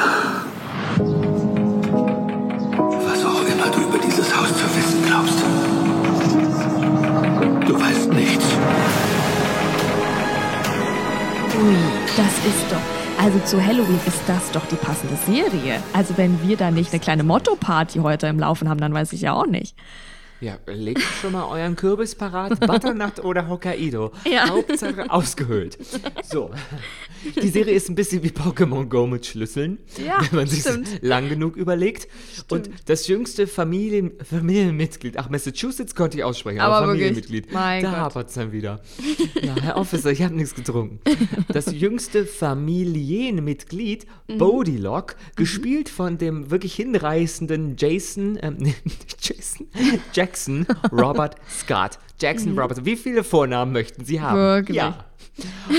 Was 3.07 3.25
auch 3.25 3.43
immer 3.43 3.69
du 3.75 3.81
über 3.81 3.99
dieses 3.99 4.35
Haus 4.35 4.49
zu 4.49 4.65
wissen 4.77 5.05
glaubst. 5.07 5.39
Du 7.69 7.79
weißt 7.79 8.13
nichts. 8.13 8.45
Ui, 11.63 11.77
das 12.17 12.35
ist 12.47 12.67
doch. 12.71 13.23
Also 13.23 13.39
zu 13.41 13.63
Halloween 13.63 14.01
ist 14.07 14.23
das 14.27 14.51
doch 14.51 14.65
die 14.67 14.77
passende 14.77 15.15
Serie. 15.27 15.83
Also 15.93 16.17
wenn 16.17 16.43
wir 16.43 16.57
da 16.57 16.71
nicht 16.71 16.91
eine 16.91 17.01
kleine 17.01 17.23
Motto-Party 17.23 17.99
heute 17.99 18.29
im 18.29 18.39
Laufen 18.39 18.71
haben, 18.71 18.81
dann 18.81 18.95
weiß 18.95 19.13
ich 19.13 19.21
ja 19.21 19.35
auch 19.35 19.47
nicht. 19.47 19.77
Ja, 20.41 20.59
legt 20.67 21.03
schon 21.21 21.33
mal 21.33 21.45
euren 21.49 21.77
Kürbis 21.77 22.15
parat, 22.15 22.59
Butternut 22.67 23.19
oder 23.23 23.47
Hokkaido. 23.49 24.11
Ja. 24.31 24.49
Hauptsache 24.49 25.11
ausgehöhlt. 25.11 25.77
So, 26.25 26.51
die 27.43 27.49
Serie 27.49 27.75
ist 27.75 27.91
ein 27.91 27.95
bisschen 27.95 28.23
wie 28.23 28.29
Pokémon 28.31 28.87
Go 28.87 29.07
mit 29.07 29.27
Schlüsseln, 29.27 29.79
Ja, 30.03 30.19
wenn 30.31 30.39
man 30.41 30.47
sich 30.47 30.61
stimmt. 30.61 30.89
lang 31.03 31.29
genug 31.29 31.57
überlegt. 31.57 32.09
Und 32.51 32.71
das 32.87 33.07
jüngste 33.07 33.47
Familien, 33.47 34.13
Familienmitglied, 34.23 35.19
ach, 35.19 35.29
Massachusetts 35.29 35.95
konnte 35.95 36.17
ich 36.17 36.25
aussprechen, 36.25 36.61
aber, 36.61 36.77
Aber 36.77 36.87
wirklich, 36.87 37.09
Familienmitglied, 37.09 37.53
mein 37.53 37.83
da 37.83 37.93
hapert 37.93 38.29
es 38.29 38.35
dann 38.35 38.51
wieder. 38.53 38.81
Ja, 39.43 39.55
Herr 39.61 39.77
Officer, 39.77 40.11
ich 40.11 40.23
habe 40.23 40.35
nichts 40.35 40.55
getrunken. 40.55 41.01
Das 41.53 41.71
jüngste 41.73 42.25
Familienmitglied, 42.25 44.07
Mhm. 44.29 44.39
Bodie 44.39 44.77
Lock, 44.79 45.17
gespielt 45.37 45.89
von 45.89 46.17
dem 46.17 46.51
wirklich 46.51 46.75
hinreißenden 46.77 47.75
Jason, 47.77 48.39
ähm, 48.41 48.57
nicht 48.59 48.81
Jason, 49.21 49.67
Jackson 50.31 50.65
Robert 50.93 51.35
Scott. 51.49 51.99
Jackson 52.21 52.57
Robert, 52.57 52.85
wie 52.85 52.97
viele 52.97 53.25
Vornamen 53.25 53.73
möchten 53.73 54.05
Sie 54.05 54.21
haben? 54.21 54.39
Mhm. 54.39 54.43
Wirklich? 54.43 54.77
Ja. 54.77 55.05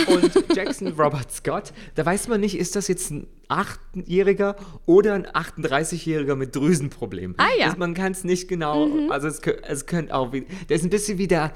Und 0.08 0.56
Jackson 0.56 0.88
Robert 0.90 1.32
Scott, 1.32 1.74
da 1.96 2.06
weiß 2.06 2.28
man 2.28 2.42
nicht, 2.42 2.58
ist 2.58 2.76
das 2.76 2.88
jetzt 2.88 3.12
ein 3.12 3.28
8-Jähriger 3.50 4.56
oder 4.86 5.14
ein 5.14 5.28
38-Jähriger 5.28 6.36
mit 6.36 6.56
Drüsenproblemen. 6.56 7.36
Ah, 7.38 7.48
ja. 7.58 7.66
Mhm. 7.66 7.70
Das, 7.70 7.78
man 7.78 7.94
kann 7.94 8.12
es 8.14 8.24
nicht 8.24 8.48
genau, 8.48 8.88
also 9.10 9.28
es, 9.28 9.40
es 9.40 9.86
könnte 9.86 10.16
auch, 10.16 10.32
wie, 10.34 10.46
der 10.70 10.78
ist 10.78 10.84
ein 10.84 10.90
bisschen 10.90 11.18
wie 11.18 11.28
der, 11.28 11.52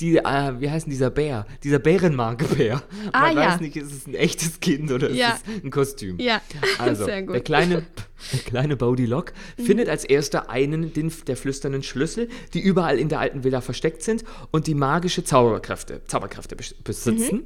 die, 0.00 0.16
äh, 0.16 0.60
wie 0.60 0.70
heißt 0.70 0.86
denn 0.86 0.90
dieser 0.90 1.10
Bär? 1.10 1.46
Dieser 1.62 1.78
Bärenmarke-Bär. 1.78 2.82
Ah, 3.12 3.20
man 3.28 3.36
ja. 3.36 3.46
weiß 3.52 3.60
nicht, 3.60 3.76
ist 3.76 3.92
es 3.92 4.06
ein 4.06 4.14
echtes 4.14 4.58
Kind 4.60 4.90
oder 4.90 5.10
Ja. 5.10 5.34
ist 5.34 5.44
es 5.46 5.62
ein 5.64 5.70
Kostüm? 5.70 6.18
Ja, 6.18 6.40
Also, 6.78 7.04
sehr 7.04 7.20
gut. 7.22 7.28
Mhm. 7.28 7.32
der 7.34 7.42
kleine, 7.42 7.86
der 8.32 8.38
kleine 8.40 8.76
Bodie 8.76 9.06
Lock 9.06 9.32
findet 9.56 9.88
als 9.88 10.04
erster 10.04 10.50
einen 10.50 10.92
den, 10.92 11.12
der 11.26 11.36
flüsternden 11.36 11.82
Schlüssel, 11.84 12.28
die 12.54 12.60
überall 12.60 12.98
in 12.98 13.08
der 13.08 13.20
alten 13.20 13.44
Villa 13.44 13.60
versteckt 13.60 14.02
sind 14.02 14.24
und 14.50 14.66
die 14.66 14.74
magische 14.74 15.22
Zauberkräfte, 15.22 16.02
Zauberkräfte 16.06 16.56
besitzen. 16.84 17.36
Mhm. 17.36 17.44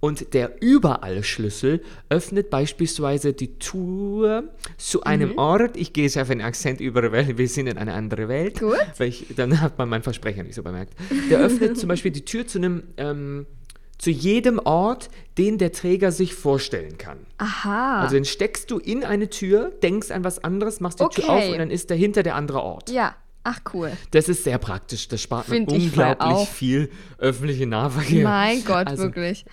Und 0.00 0.34
der 0.34 0.60
Überall-Schlüssel 0.62 1.80
öffnet 2.10 2.50
beispielsweise 2.50 3.32
die 3.32 3.58
Tür 3.58 4.44
zu 4.76 5.02
einem 5.04 5.30
Mhm. 5.32 5.38
Ort. 5.38 5.76
Ich 5.78 5.92
gehe 5.94 6.04
jetzt 6.04 6.18
auf 6.18 6.28
den 6.28 6.42
Akzent 6.42 6.80
über, 6.80 7.10
weil 7.10 7.38
wir 7.38 7.48
sind 7.48 7.68
in 7.68 7.78
eine 7.78 7.94
andere 7.94 8.28
Welt. 8.28 8.60
Gut. 8.60 8.76
Ich, 8.98 9.26
dann 9.34 9.60
hat 9.62 9.78
man 9.78 9.88
meinen 9.88 10.02
Versprecher 10.02 10.42
nicht 10.42 10.54
so 10.56 10.62
bemerkt. 10.62 10.92
Der 11.30 11.38
öffnet 11.38 11.78
zum 11.78 11.88
Beispiel 11.88 12.10
die 12.10 12.24
Tür 12.24 12.46
zu 12.46 12.58
einem, 12.58 12.82
ähm, 12.98 13.46
zu 13.96 14.10
jedem 14.10 14.58
Ort, 14.58 15.08
den 15.38 15.56
der 15.56 15.72
Träger 15.72 16.12
sich 16.12 16.34
vorstellen 16.34 16.98
kann. 16.98 17.18
Aha. 17.38 18.02
Also 18.02 18.16
dann 18.16 18.26
steckst 18.26 18.70
du 18.70 18.78
in 18.78 19.04
eine 19.04 19.30
Tür, 19.30 19.72
denkst 19.82 20.10
an 20.10 20.22
was 20.24 20.42
anderes, 20.44 20.80
machst 20.80 21.00
die 21.00 21.04
Tür 21.08 21.24
Okay. 21.24 21.46
auf 21.46 21.52
und 21.52 21.58
dann 21.58 21.70
ist 21.70 21.90
dahinter 21.90 22.22
der 22.22 22.34
andere 22.34 22.60
Ort. 22.62 22.90
ja. 22.90 23.14
Ach 23.44 23.60
cool. 23.74 23.92
Das 24.10 24.28
ist 24.28 24.44
sehr 24.44 24.58
praktisch. 24.58 25.06
Das 25.08 25.20
spart 25.20 25.48
man 25.48 25.58
Find 25.58 25.70
voll 25.70 25.80
unglaublich 25.80 26.48
viel 26.48 26.90
öffentliche 27.18 27.66
Nahverkehr. 27.66 28.24
Mein 28.24 28.64
Gott, 28.64 28.86
Also, 28.88 29.04
wirklich. 29.04 29.44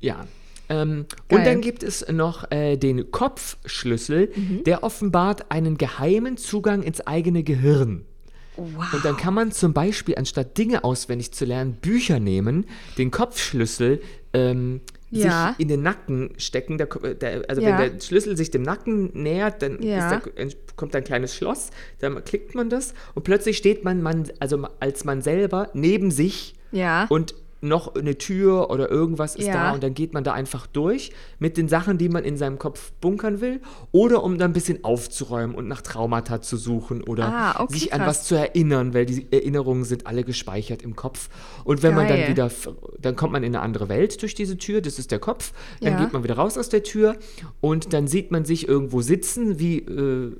Ja. 0.00 0.26
Ähm, 0.70 1.04
und 1.30 1.44
dann 1.46 1.60
gibt 1.60 1.82
es 1.82 2.06
noch 2.10 2.50
äh, 2.50 2.76
den 2.78 3.10
Kopfschlüssel, 3.10 4.30
Mhm. 4.34 4.64
der 4.64 4.82
offenbart 4.82 5.50
einen 5.50 5.76
geheimen 5.76 6.38
Zugang 6.38 6.82
ins 6.82 7.00
eigene 7.06 7.42
Gehirn. 7.42 8.04
Und 8.56 9.04
dann 9.04 9.16
kann 9.16 9.34
man 9.34 9.50
zum 9.52 9.72
Beispiel, 9.74 10.14
anstatt 10.16 10.56
Dinge 10.56 10.84
auswendig 10.84 11.32
zu 11.32 11.44
lernen, 11.44 11.74
Bücher 11.74 12.20
nehmen, 12.20 12.66
den 12.98 13.10
Kopfschlüssel 13.10 14.00
ähm, 14.32 14.80
Ja. 15.10 15.48
sich 15.50 15.60
in 15.60 15.68
den 15.68 15.82
Nacken 15.82 16.30
stecken. 16.38 16.78
Der, 16.78 16.86
Ko- 16.86 17.00
der, 17.14 17.44
also 17.48 17.60
Ja. 17.60 17.78
wenn 17.78 17.92
der 17.98 18.00
Schlüssel 18.00 18.36
sich 18.36 18.50
dem 18.50 18.62
Nacken 18.62 19.10
nähert, 19.12 19.60
dann 19.60 19.82
Ja. 19.82 20.08
ist 20.16 20.24
der, 20.36 20.46
kommt 20.76 20.94
ein 20.96 21.04
kleines 21.04 21.34
Schloss, 21.34 21.70
dann 22.00 22.22
klickt 22.24 22.54
man 22.54 22.68
das 22.70 22.94
und 23.14 23.22
plötzlich 23.24 23.56
steht 23.56 23.84
man, 23.84 24.02
man 24.02 24.30
also 24.40 24.66
als 24.80 25.04
man 25.04 25.22
selber 25.22 25.70
neben 25.74 26.10
sich 26.10 26.54
Ja. 26.72 27.06
und 27.10 27.34
noch 27.64 27.94
eine 27.94 28.16
Tür 28.18 28.70
oder 28.70 28.90
irgendwas 28.90 29.34
ist 29.36 29.46
Ja. 29.48 29.52
da 29.54 29.72
und 29.72 29.82
dann 29.82 29.94
geht 29.94 30.14
man 30.14 30.22
da 30.24 30.32
einfach 30.32 30.66
durch 30.66 31.10
mit 31.38 31.56
den 31.56 31.68
Sachen, 31.68 31.98
die 31.98 32.08
man 32.08 32.24
in 32.24 32.36
seinem 32.36 32.58
Kopf 32.58 32.92
bunkern 33.00 33.40
will 33.40 33.60
oder 33.92 34.22
um 34.22 34.38
da 34.38 34.44
ein 34.44 34.52
bisschen 34.52 34.84
aufzuräumen 34.84 35.56
und 35.56 35.66
nach 35.66 35.80
Traumata 35.82 36.40
zu 36.40 36.56
suchen 36.56 37.02
oder 37.02 37.24
Ah, 37.26 37.60
okay, 37.62 37.72
sich 37.74 37.92
an 37.92 38.00
krass. 38.00 38.08
was 38.20 38.24
zu 38.24 38.34
erinnern, 38.36 38.94
weil 38.94 39.06
die 39.06 39.26
Erinnerungen 39.32 39.84
sind 39.84 40.06
alle 40.06 40.24
gespeichert 40.24 40.82
im 40.82 40.94
Kopf. 40.96 41.28
Und 41.64 41.82
wenn 41.82 41.94
man 41.94 42.06
dann 42.06 42.18
Geil. 42.20 42.28
wieder, 42.28 42.50
dann 43.00 43.16
kommt 43.16 43.32
man 43.32 43.42
in 43.42 43.54
eine 43.54 43.62
andere 43.64 43.88
Welt 43.88 44.20
durch 44.22 44.34
diese 44.34 44.56
Tür, 44.58 44.80
das 44.80 44.98
ist 44.98 45.10
der 45.10 45.18
Kopf, 45.18 45.52
dann 45.80 45.94
Ja. 45.94 46.00
geht 46.00 46.12
man 46.12 46.22
wieder 46.22 46.34
raus 46.36 46.56
aus 46.58 46.68
der 46.68 46.82
Tür 46.82 47.16
und 47.60 47.92
dann 47.92 48.06
sieht 48.06 48.30
man 48.30 48.44
sich 48.44 48.68
irgendwo 48.68 49.00
sitzen, 49.02 49.58
wie, 49.58 49.78
äh, 49.78 50.32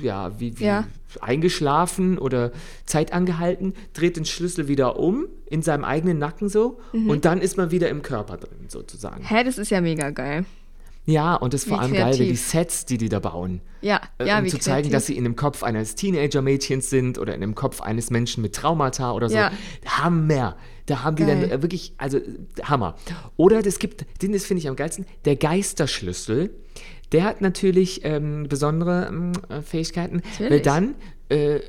ja, 0.00 0.38
wie, 0.38 0.58
wie 0.58 0.64
Ja. 0.64 0.86
eingeschlafen 1.20 2.18
oder 2.18 2.52
Zeit 2.86 3.12
angehalten, 3.12 3.74
dreht 3.94 4.16
den 4.16 4.24
Schlüssel 4.24 4.68
wieder 4.68 4.98
um 4.98 5.26
in 5.48 5.62
seinem 5.62 5.84
eigenen 5.84 6.18
Nacken 6.18 6.48
so 6.48 6.78
Mhm. 6.92 7.10
und 7.10 7.24
dann 7.24 7.40
ist 7.40 7.56
man 7.56 7.70
wieder 7.70 7.88
im 7.88 8.02
Körper 8.02 8.36
drin 8.36 8.66
sozusagen. 8.68 9.24
Hä, 9.24 9.44
das 9.44 9.58
ist 9.58 9.70
ja 9.70 9.80
mega 9.80 10.10
geil. 10.10 10.44
Ja, 11.04 11.34
und 11.34 11.52
das 11.52 11.64
ist 11.64 11.68
vor 11.68 11.80
allem 11.80 11.92
geil, 11.92 12.12
wie 12.14 12.18
die 12.18 12.24
kreativ. 12.26 12.40
Sets, 12.46 12.84
die 12.86 12.96
die 12.96 13.08
da 13.08 13.18
bauen. 13.18 13.60
Ja, 13.80 14.00
Äh, 14.18 14.28
ja, 14.28 14.38
um 14.38 14.44
wie 14.44 14.50
zu 14.50 14.58
zeigen, 14.60 14.82
kreativ. 14.82 14.92
dass 14.92 15.06
sie 15.06 15.16
in 15.16 15.24
dem 15.24 15.34
Kopf 15.34 15.64
eines 15.64 15.96
Teenager-Mädchens 15.96 16.90
sind 16.90 17.18
oder 17.18 17.34
in 17.34 17.40
dem 17.40 17.56
Kopf 17.56 17.80
eines 17.80 18.10
Menschen 18.10 18.40
mit 18.40 18.54
Traumata 18.54 19.10
oder 19.12 19.28
so. 19.28 19.34
Ja. 19.34 19.50
Hammer. 19.84 20.56
Da 20.86 21.02
haben 21.02 21.16
die 21.16 21.24
Geil. 21.24 21.40
dann 21.40 21.50
äh, 21.50 21.60
wirklich, 21.62 21.94
also 21.98 22.18
äh, 22.18 22.22
Hammer. 22.62 22.94
Oder 23.36 23.66
es 23.66 23.80
gibt, 23.80 24.04
den 24.22 24.32
das 24.32 24.44
finde 24.44 24.60
ich 24.60 24.68
am 24.68 24.76
geilsten, 24.76 25.06
der 25.24 25.34
Geisterschlüssel. 25.34 26.50
Der 27.12 27.24
hat 27.24 27.40
natürlich 27.40 28.00
ähm, 28.04 28.46
besondere 28.48 29.06
ähm, 29.08 29.32
äh, 29.48 29.60
Fähigkeiten, 29.62 30.22
weil 30.38 30.44
Natürlich. 30.44 30.62
dann 30.62 30.94
äh, 31.28 31.60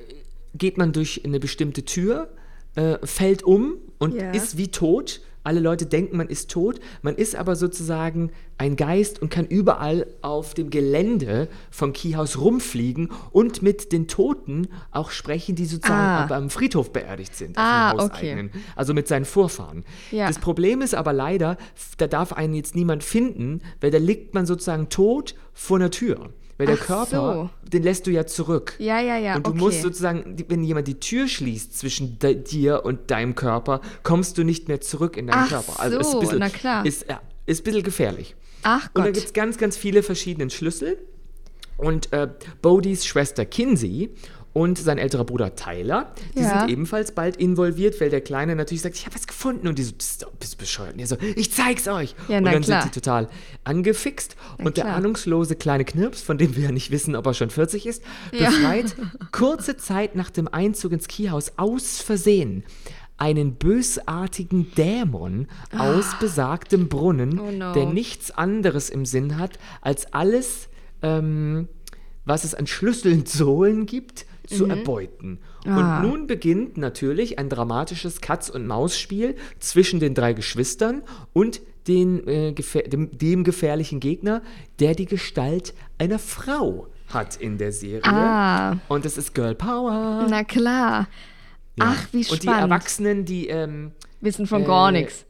geht 0.55 0.77
man 0.77 0.93
durch 0.93 1.23
eine 1.25 1.39
bestimmte 1.39 1.83
Tür, 1.83 2.29
äh, 2.75 2.97
fällt 3.03 3.43
um 3.43 3.75
und 3.99 4.15
Ja. 4.15 4.31
ist 4.31 4.57
wie 4.57 4.69
tot. 4.69 5.21
Alle 5.43 5.59
Leute 5.59 5.85
denken, 5.85 6.17
man 6.17 6.27
ist 6.29 6.49
tot. 6.51 6.79
Man 7.01 7.15
ist 7.15 7.35
aber 7.35 7.55
sozusagen 7.55 8.31
ein 8.57 8.75
Geist 8.75 9.21
und 9.21 9.29
kann 9.29 9.45
überall 9.45 10.07
auf 10.21 10.53
dem 10.53 10.69
Gelände 10.69 11.49
von 11.69 11.91
Keyhouse 11.91 12.39
rumfliegen 12.39 13.09
und 13.31 13.61
mit 13.61 13.91
den 13.91 14.07
Toten 14.07 14.67
auch 14.91 15.11
sprechen, 15.11 15.55
die 15.55 15.65
sozusagen 15.65 16.31
Ah. 16.31 16.35
am 16.37 16.49
Friedhof 16.49 16.93
beerdigt 16.93 17.35
sind. 17.35 17.57
Ah, 17.57 17.93
okay. 17.97 18.49
Also 18.75 18.93
mit 18.93 19.07
seinen 19.07 19.25
Vorfahren. 19.25 19.83
Ja. 20.11 20.27
Das 20.27 20.39
Problem 20.39 20.81
ist 20.81 20.95
aber 20.95 21.13
leider, 21.13 21.57
da 21.97 22.07
darf 22.07 22.33
einen 22.33 22.53
jetzt 22.53 22.75
niemand 22.75 23.03
finden, 23.03 23.61
weil 23.81 23.91
da 23.91 23.97
liegt 23.97 24.33
man 24.33 24.45
sozusagen 24.45 24.89
tot 24.89 25.35
vor 25.53 25.77
einer 25.77 25.91
Tür. 25.91 26.29
Weil 26.57 26.67
der 26.67 26.77
Ach 26.79 26.85
Körper, 26.85 27.49
den 27.63 27.83
lässt 27.83 28.05
du 28.05 28.11
ja 28.11 28.25
zurück. 28.25 28.75
Ja, 28.77 28.99
ja, 28.99 29.17
ja, 29.17 29.35
Und 29.35 29.47
du 29.47 29.51
okay. 29.51 29.59
musst 29.59 29.81
sozusagen, 29.81 30.37
wenn 30.47 30.63
jemand 30.63 30.87
die 30.87 30.99
Tür 30.99 31.27
schließt 31.27 31.77
zwischen 31.77 32.19
de, 32.19 32.35
dir 32.35 32.85
und 32.85 33.09
deinem 33.09 33.33
Körper, 33.35 33.81
kommst 34.03 34.37
du 34.37 34.43
nicht 34.43 34.67
mehr 34.67 34.79
zurück 34.79 35.17
in 35.17 35.27
deinen 35.27 35.43
Ach 35.45 35.49
Körper. 35.49 35.79
Also 35.79 35.99
ist 35.99 36.11
so, 36.11 36.17
ein 36.17 36.21
bisschen, 36.21 36.39
na 36.39 36.49
klar. 36.49 36.85
Ist, 36.85 37.07
ja, 37.09 37.21
ist 37.45 37.61
ein 37.61 37.63
bisschen 37.63 37.83
gefährlich. 37.83 38.35
Ach 38.61 38.89
Und 38.93 38.99
da 38.99 39.05
Gott. 39.05 39.13
gibt 39.15 39.27
es 39.27 39.33
ganz, 39.33 39.57
ganz 39.57 39.77
viele 39.77 40.03
verschiedene 40.03 40.49
Schlüssel. 40.49 40.97
Und 41.77 42.13
äh, 42.13 42.29
Bodys 42.61 43.05
Schwester 43.05 43.45
Kinsey 43.45 44.11
und 44.53 44.77
sein 44.77 44.99
älterer 44.99 45.23
Bruder 45.25 45.55
Tyler, 45.55 46.13
die 46.37 46.41
Ja. 46.41 46.59
sind 46.59 46.69
ebenfalls 46.69 47.11
bald 47.13 47.37
involviert, 47.37 47.99
weil 47.99 48.09
der 48.11 48.21
Kleine 48.21 48.55
natürlich 48.55 48.83
sagt, 48.83 48.95
ich 48.95 49.05
habe 49.05 49.15
was 49.15 49.25
gefunden. 49.25 49.67
Und 49.67 49.79
die 49.79 49.83
so, 49.83 49.93
"Psst, 49.93 50.25
bist 50.39 50.53
du 50.53 50.57
bescheuert? 50.59 50.93
Und 50.93 50.99
er 50.99 51.07
so, 51.07 51.17
ich 51.35 51.51
zeig's 51.51 51.87
euch. 51.87 52.13
Ja, 52.27 52.37
und 52.37 52.43
na 52.43 52.51
dann 52.51 52.61
klar. 52.61 52.81
sind 52.83 52.93
die 52.93 52.99
total 52.99 53.29
angefixt. 53.63 54.35
und 54.59 54.77
der 54.77 54.83
klar. 54.85 54.97
ahnungslose 54.97 55.55
kleine 55.55 55.85
Knirps, 55.85 56.21
von 56.21 56.37
dem 56.37 56.55
wir 56.55 56.63
ja 56.65 56.71
nicht 56.71 56.91
wissen, 56.91 57.15
ob 57.15 57.25
er 57.25 57.33
schon 57.33 57.49
40 57.49 57.85
ist, 57.87 58.03
Ja. 58.31 58.49
befreit 58.49 58.95
kurze 59.31 59.75
Zeit 59.77 60.15
nach 60.15 60.29
dem 60.29 60.47
Einzug 60.47 60.91
ins 60.91 61.07
Keyhaus 61.07 61.53
aus 61.57 61.99
Versehen 61.99 62.63
einen 63.17 63.55
bösartigen 63.55 64.71
Dämon 64.75 65.47
aus 65.77 66.15
besagtem 66.19 66.89
Brunnen, 66.89 67.39
Oh 67.39 67.51
no. 67.51 67.73
der 67.73 67.85
nichts 67.85 68.31
anderes 68.31 68.89
im 68.89 69.05
Sinn 69.05 69.37
hat, 69.37 69.51
als 69.81 70.13
alles, 70.13 70.67
ähm, 71.01 71.67
was 72.25 72.43
es 72.43 72.53
an 72.55 72.67
Schlüsseln 72.67 73.25
zu 73.25 73.45
holen 73.47 73.85
gibt, 73.85 74.25
zu 74.47 74.65
erbeuten. 74.67 75.39
Mhm. 75.65 75.71
Ah. 75.71 75.99
Und 76.01 76.09
nun 76.09 76.27
beginnt 76.27 76.77
natürlich 76.77 77.39
ein 77.39 77.49
dramatisches 77.49 78.21
Katz-und-Maus-Spiel 78.21 79.35
zwischen 79.59 79.99
den 79.99 80.13
drei 80.13 80.33
Geschwistern 80.33 81.03
und 81.31 81.61
den, 81.87 82.27
äh, 82.27 82.53
gefähr 82.53 82.83
dem, 82.83 83.17
dem 83.17 83.43
gefährlichen 83.43 83.99
Gegner, 83.99 84.41
der 84.79 84.95
die 84.95 85.05
Gestalt 85.05 85.73
einer 85.97 86.19
Frau 86.19 86.87
hat 87.09 87.35
in 87.35 87.57
der 87.57 87.71
Serie. 87.71 88.03
Ah. 88.05 88.77
Und 88.87 89.05
das 89.05 89.17
ist 89.17 89.33
Girl 89.35 89.55
Power. 89.55 90.25
Na 90.29 90.43
klar. 90.43 91.07
Ach, 91.79 92.07
wie 92.11 92.17
Und 92.17 92.43
die 92.43 92.47
spannend. 92.47 92.71
Erwachsenen, 92.71 93.25
die, 93.25 93.47
ähm, 93.47 93.91
Wissen 94.21 94.47
von 94.47 94.63
gar 94.63 94.89
äh, 94.89 95.01
nichts. 95.01 95.25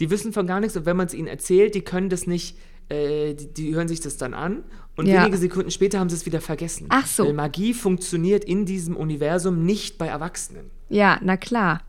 die 0.00 0.10
wissen 0.10 0.32
von 0.32 0.46
gar 0.46 0.58
nichts 0.60 0.76
und 0.76 0.84
wenn 0.86 0.96
man 0.96 1.06
es 1.06 1.14
ihnen 1.14 1.28
erzählt, 1.28 1.74
die 1.74 1.82
können 1.82 2.08
das 2.08 2.26
nicht, 2.26 2.56
äh, 2.88 3.34
die, 3.34 3.52
die 3.52 3.74
hören 3.74 3.88
sich 3.88 4.00
das 4.00 4.16
dann 4.16 4.34
an 4.34 4.64
und 4.96 5.06
Ja. 5.06 5.22
wenige 5.22 5.38
Sekunden 5.38 5.70
später 5.70 5.98
haben 5.98 6.08
sie 6.10 6.16
es 6.16 6.26
wieder 6.26 6.40
vergessen. 6.40 6.86
Ach 6.90 7.06
so. 7.06 7.26
Weil 7.26 7.32
Magie 7.34 7.74
funktioniert 7.74 8.44
in 8.44 8.66
diesem 8.66 8.96
Universum 8.96 9.64
nicht 9.64 9.98
bei 9.98 10.06
Erwachsenen. 10.06 10.70
Ja, 10.88 11.18
na 11.22 11.36
klar. 11.36 11.82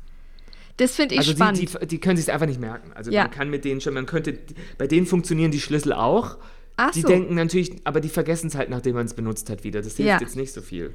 Das 0.78 0.96
finde 0.96 1.16
ich 1.16 1.20
Also 1.20 1.32
spannend. 1.34 1.60
die, 1.62 1.66
die, 1.68 1.88
die 1.88 2.00
können 2.00 2.18
sich 2.18 2.32
einfach 2.32 2.48
nicht 2.48 2.60
merken. 2.60 2.92
Also 2.94 3.12
Ja. 3.12 3.24
man 3.24 3.32
kann 3.32 3.50
mit 3.50 3.64
denen 3.66 3.80
schon, 3.82 3.94
man 3.94 4.06
könnte, 4.06 4.40
bei 4.78 4.88
denen 4.88 5.06
funktionieren 5.06 5.52
die 5.52 5.60
Schlüssel 5.60 5.94
auch. 5.94 6.38
Ach 6.78 6.92
die 6.92 7.02
so. 7.02 7.08
denken 7.08 7.36
natürlich, 7.36 7.74
aber 7.84 8.00
die 8.02 8.10
vergessen 8.10 8.48
es 8.48 8.56
halt, 8.56 8.72
nachdem 8.72 8.96
man 8.96 9.06
es 9.06 9.14
benutzt 9.14 9.50
hat 9.52 9.64
wieder. 9.64 9.82
Das 9.84 9.98
hilft 9.98 10.08
Ja. 10.10 10.20
jetzt 10.20 10.36
nicht 10.36 10.52
so 10.54 10.62
viel. 10.62 10.92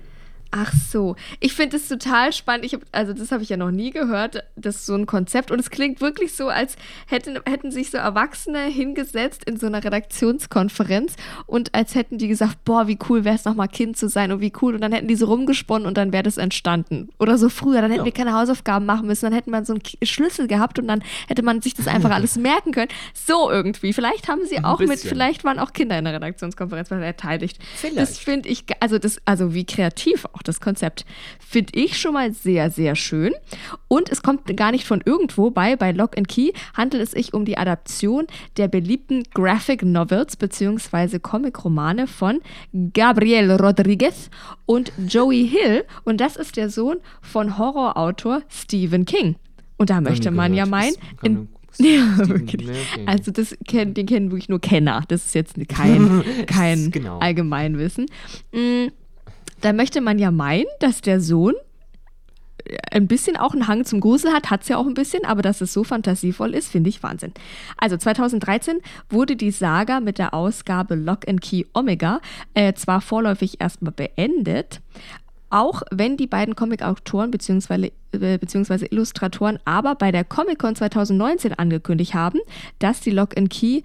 Ach 0.50 0.72
so, 0.72 1.14
ich 1.40 1.52
finde 1.52 1.76
es 1.76 1.88
total 1.88 2.32
spannend. 2.32 2.64
Ich 2.64 2.72
hab, 2.74 2.80
also 2.92 3.12
das 3.12 3.32
habe 3.32 3.42
ich 3.42 3.50
ja 3.50 3.56
noch 3.58 3.70
nie 3.70 3.90
gehört, 3.90 4.42
das 4.56 4.76
ist 4.76 4.86
so 4.86 4.94
ein 4.94 5.04
Konzept 5.06 5.50
und 5.50 5.58
es 5.58 5.68
klingt 5.70 6.00
wirklich 6.00 6.34
so, 6.34 6.48
als 6.48 6.76
hätten, 7.06 7.38
hätten 7.46 7.70
sich 7.70 7.90
so 7.90 7.98
Erwachsene 7.98 8.60
hingesetzt 8.64 9.44
in 9.44 9.58
so 9.58 9.66
einer 9.66 9.82
Redaktionskonferenz 9.84 11.14
und 11.46 11.74
als 11.74 11.94
hätten 11.94 12.18
die 12.18 12.28
gesagt, 12.28 12.64
boah, 12.64 12.86
wie 12.86 12.98
cool 13.08 13.24
wäre 13.24 13.34
es 13.34 13.44
nochmal 13.44 13.68
Kind 13.68 13.96
zu 13.96 14.08
sein 14.08 14.32
und 14.32 14.40
wie 14.40 14.52
cool 14.62 14.74
und 14.74 14.80
dann 14.80 14.92
hätten 14.92 15.08
die 15.08 15.16
so 15.16 15.26
rumgesponnen 15.26 15.86
und 15.86 15.96
dann 15.96 16.12
wäre 16.12 16.22
das 16.22 16.36
entstanden. 16.38 17.10
Oder 17.18 17.38
so 17.38 17.48
früher, 17.48 17.80
dann 17.80 17.90
hätten 17.90 18.00
Ja. 18.00 18.04
wir 18.04 18.12
keine 18.12 18.32
Hausaufgaben 18.34 18.86
machen 18.86 19.06
müssen, 19.06 19.26
dann 19.26 19.34
hätten 19.34 19.50
wir 19.50 19.64
so 19.64 19.74
einen 19.74 19.82
Schlüssel 20.02 20.46
gehabt 20.48 20.78
und 20.78 20.88
dann 20.88 21.02
hätte 21.26 21.42
man 21.42 21.60
sich 21.60 21.74
das 21.74 21.86
einfach 21.88 22.10
alles 22.12 22.36
merken 22.36 22.72
können. 22.72 22.88
So 23.14 23.50
irgendwie. 23.50 23.92
Vielleicht 23.92 24.28
haben 24.28 24.44
sie 24.46 24.64
auch 24.64 24.78
mit, 24.80 25.00
vielleicht 25.00 25.44
waren 25.44 25.58
auch 25.58 25.72
Kinder 25.72 25.98
in 25.98 26.04
der 26.04 26.14
Redaktionskonferenz 26.14 26.88
beteiligt. 26.88 27.58
Vielleicht. 27.76 27.98
Das 27.98 28.18
finde 28.18 28.48
ich, 28.48 28.64
also 28.80 28.98
das, 28.98 29.20
also 29.24 29.54
wie 29.54 29.64
kreativ 29.64 30.24
auch 30.32 30.37
das 30.42 30.60
Konzept, 30.60 31.04
finde 31.38 31.72
ich 31.78 31.98
schon 31.98 32.14
mal 32.14 32.32
sehr, 32.32 32.70
sehr 32.70 32.94
schön. 32.96 33.32
Und 33.88 34.10
es 34.10 34.22
kommt 34.22 34.56
gar 34.56 34.70
nicht 34.70 34.84
von 34.84 35.02
irgendwo 35.04 35.50
bei, 35.50 35.76
bei 35.76 35.92
Lock 35.92 36.16
and 36.18 36.28
Key 36.28 36.52
handelt 36.74 37.02
es 37.02 37.12
sich 37.12 37.34
um 37.34 37.44
die 37.44 37.56
Adaption 37.58 38.26
der 38.56 38.68
beliebten 38.68 39.22
Graphic 39.34 39.82
Novels 39.82 40.36
bzw. 40.36 41.18
Comic-Romane 41.18 42.06
von 42.06 42.40
Gabriel 42.94 43.50
Rodriguez 43.52 44.30
und 44.66 44.92
Joey 45.06 45.48
Hill. 45.48 45.84
Und 46.04 46.20
das 46.20 46.36
ist 46.36 46.56
der 46.56 46.70
Sohn 46.70 46.98
von 47.22 47.58
Horrorautor 47.58 48.42
Stephen 48.48 49.04
King. 49.04 49.36
Und 49.76 49.90
da 49.90 50.00
möchte 50.00 50.30
man 50.30 50.54
ja 50.54 50.66
meinen, 50.66 50.96
in, 51.22 51.48
ja, 51.78 52.28
wirklich. 52.28 52.68
okay. 52.68 53.04
Also 53.06 53.30
das 53.30 53.56
kennen, 53.66 53.94
den 53.94 54.06
kennen 54.06 54.30
wirklich 54.30 54.48
nur 54.48 54.60
Kenner. 54.60 55.02
Das 55.08 55.26
ist 55.26 55.34
jetzt 55.34 55.54
kein, 55.68 56.24
kein 56.46 56.90
Genau. 56.90 57.18
Allgemeinwissen. 57.18 58.06
Da 59.60 59.72
möchte 59.72 60.00
man 60.00 60.18
ja 60.18 60.30
meinen, 60.30 60.66
dass 60.80 61.00
der 61.00 61.20
Sohn 61.20 61.54
ein 62.90 63.06
bisschen 63.06 63.36
auch 63.36 63.52
einen 63.52 63.66
Hang 63.66 63.84
zum 63.84 64.00
Grusel 64.00 64.32
hat, 64.32 64.50
hat 64.50 64.62
es 64.62 64.68
ja 64.68 64.76
auch 64.76 64.86
ein 64.86 64.94
bisschen, 64.94 65.24
aber 65.24 65.42
dass 65.42 65.60
es 65.60 65.72
so 65.72 65.84
fantasievoll 65.84 66.54
ist, 66.54 66.70
finde 66.70 66.90
ich 66.90 67.02
Wahnsinn. 67.02 67.32
Also 67.76 67.96
2013 67.96 68.78
wurde 69.08 69.36
die 69.36 69.50
Saga 69.50 70.00
mit 70.00 70.18
der 70.18 70.34
Ausgabe 70.34 70.94
Lock 70.94 71.28
and 71.28 71.40
Key 71.40 71.64
Omega 71.72 72.20
äh, 72.54 72.74
zwar 72.74 73.00
vorläufig 73.00 73.60
erstmal 73.60 73.92
beendet, 73.92 74.80
auch 75.50 75.82
wenn 75.90 76.16
die 76.16 76.26
beiden 76.26 76.56
Comic-Autoren 76.56 77.30
bzw. 77.30 77.90
Äh, 78.12 78.38
beziehungsweise 78.38 78.86
Illustratoren 78.86 79.58
aber 79.64 79.94
bei 79.94 80.12
der 80.12 80.24
Comic-Con 80.24 80.76
2019 80.76 81.54
angekündigt 81.54 82.14
haben, 82.14 82.40
dass 82.78 83.00
die 83.00 83.10
Lock 83.10 83.36
and 83.36 83.50
Key 83.50 83.82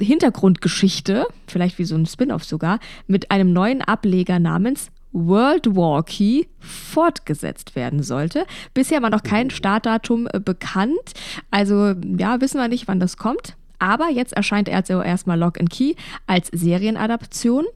Hintergrundgeschichte, 0.00 1.26
vielleicht 1.46 1.78
wie 1.78 1.84
so 1.84 1.94
ein 1.94 2.06
Spin-off 2.06 2.42
sogar, 2.44 2.80
mit 3.06 3.30
einem 3.30 3.52
neuen 3.52 3.80
Ableger 3.80 4.40
namens 4.40 4.90
World 5.14 5.74
War 5.74 6.02
Key 6.02 6.44
fortgesetzt 6.58 7.76
werden 7.76 8.02
sollte. 8.02 8.44
Bisher 8.74 9.00
war 9.00 9.10
noch 9.10 9.22
kein 9.22 9.48
Startdatum 9.48 10.28
äh, 10.32 10.40
bekannt, 10.40 11.14
also 11.50 11.94
ja, 12.18 12.40
wissen 12.40 12.58
wir 12.58 12.68
nicht, 12.68 12.88
wann 12.88 13.00
das 13.00 13.16
kommt. 13.16 13.56
Aber 13.78 14.08
jetzt 14.08 14.32
erscheint 14.32 14.68
also 14.68 15.02
erstmal 15.02 15.38
Lock 15.38 15.60
and 15.60 15.68
Key 15.68 15.94
als 16.26 16.48
Serienadaption. 16.52 17.66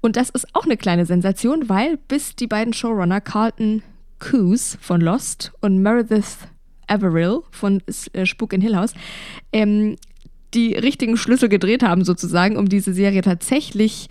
Und 0.00 0.16
das 0.16 0.30
ist 0.30 0.54
auch 0.54 0.64
eine 0.64 0.76
kleine 0.76 1.04
Sensation, 1.04 1.68
weil 1.68 1.98
bis 2.08 2.36
die 2.36 2.46
beiden 2.46 2.72
Showrunner 2.72 3.20
Carlton 3.20 3.82
Coos 4.18 4.78
von 4.80 5.00
Lost 5.00 5.52
und 5.60 5.82
Meredith 5.82 6.38
Averill 6.86 7.40
von 7.50 7.82
äh, 8.12 8.24
Spuk 8.24 8.52
in 8.52 8.60
Hill 8.60 8.76
House 8.76 8.94
ähm, 9.52 9.96
die 10.54 10.74
richtigen 10.74 11.16
Schlüssel 11.16 11.48
gedreht 11.48 11.82
haben, 11.82 12.04
sozusagen, 12.04 12.56
um 12.56 12.68
diese 12.68 12.94
Serie 12.94 13.20
tatsächlich 13.20 14.08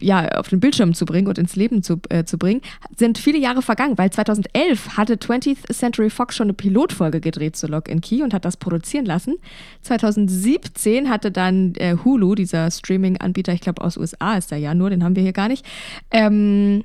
ja, 0.00 0.28
auf 0.38 0.48
den 0.48 0.60
Bildschirm 0.60 0.94
zu 0.94 1.04
bringen 1.04 1.28
und 1.28 1.38
ins 1.38 1.56
Leben 1.56 1.82
zu, 1.82 2.00
äh, 2.08 2.24
zu 2.24 2.38
bringen, 2.38 2.60
sind 2.96 3.18
viele 3.18 3.38
Jahre 3.38 3.62
vergangen, 3.62 3.98
weil 3.98 4.10
2011 4.10 4.96
hatte 4.96 5.14
20th 5.14 5.72
Century 5.72 6.10
Fox 6.10 6.36
schon 6.36 6.46
eine 6.46 6.54
Pilotfolge 6.54 7.20
gedreht 7.20 7.56
zu 7.56 7.66
Lock 7.66 7.90
and 7.90 8.02
Key 8.02 8.22
und 8.22 8.34
hat 8.34 8.44
das 8.44 8.56
produzieren 8.56 9.06
lassen. 9.06 9.36
2017 9.82 11.08
hatte 11.08 11.30
dann 11.30 11.74
äh, 11.76 11.96
Hulu, 12.04 12.34
dieser 12.34 12.70
Streaming-Anbieter, 12.70 13.52
ich 13.52 13.60
glaube 13.60 13.82
aus 13.82 13.96
USA 13.96 14.36
ist 14.36 14.52
er 14.52 14.58
ja 14.58 14.74
nur, 14.74 14.90
den 14.90 15.04
haben 15.04 15.16
wir 15.16 15.22
hier 15.22 15.32
gar 15.32 15.48
nicht, 15.48 15.64
ähm, 16.10 16.84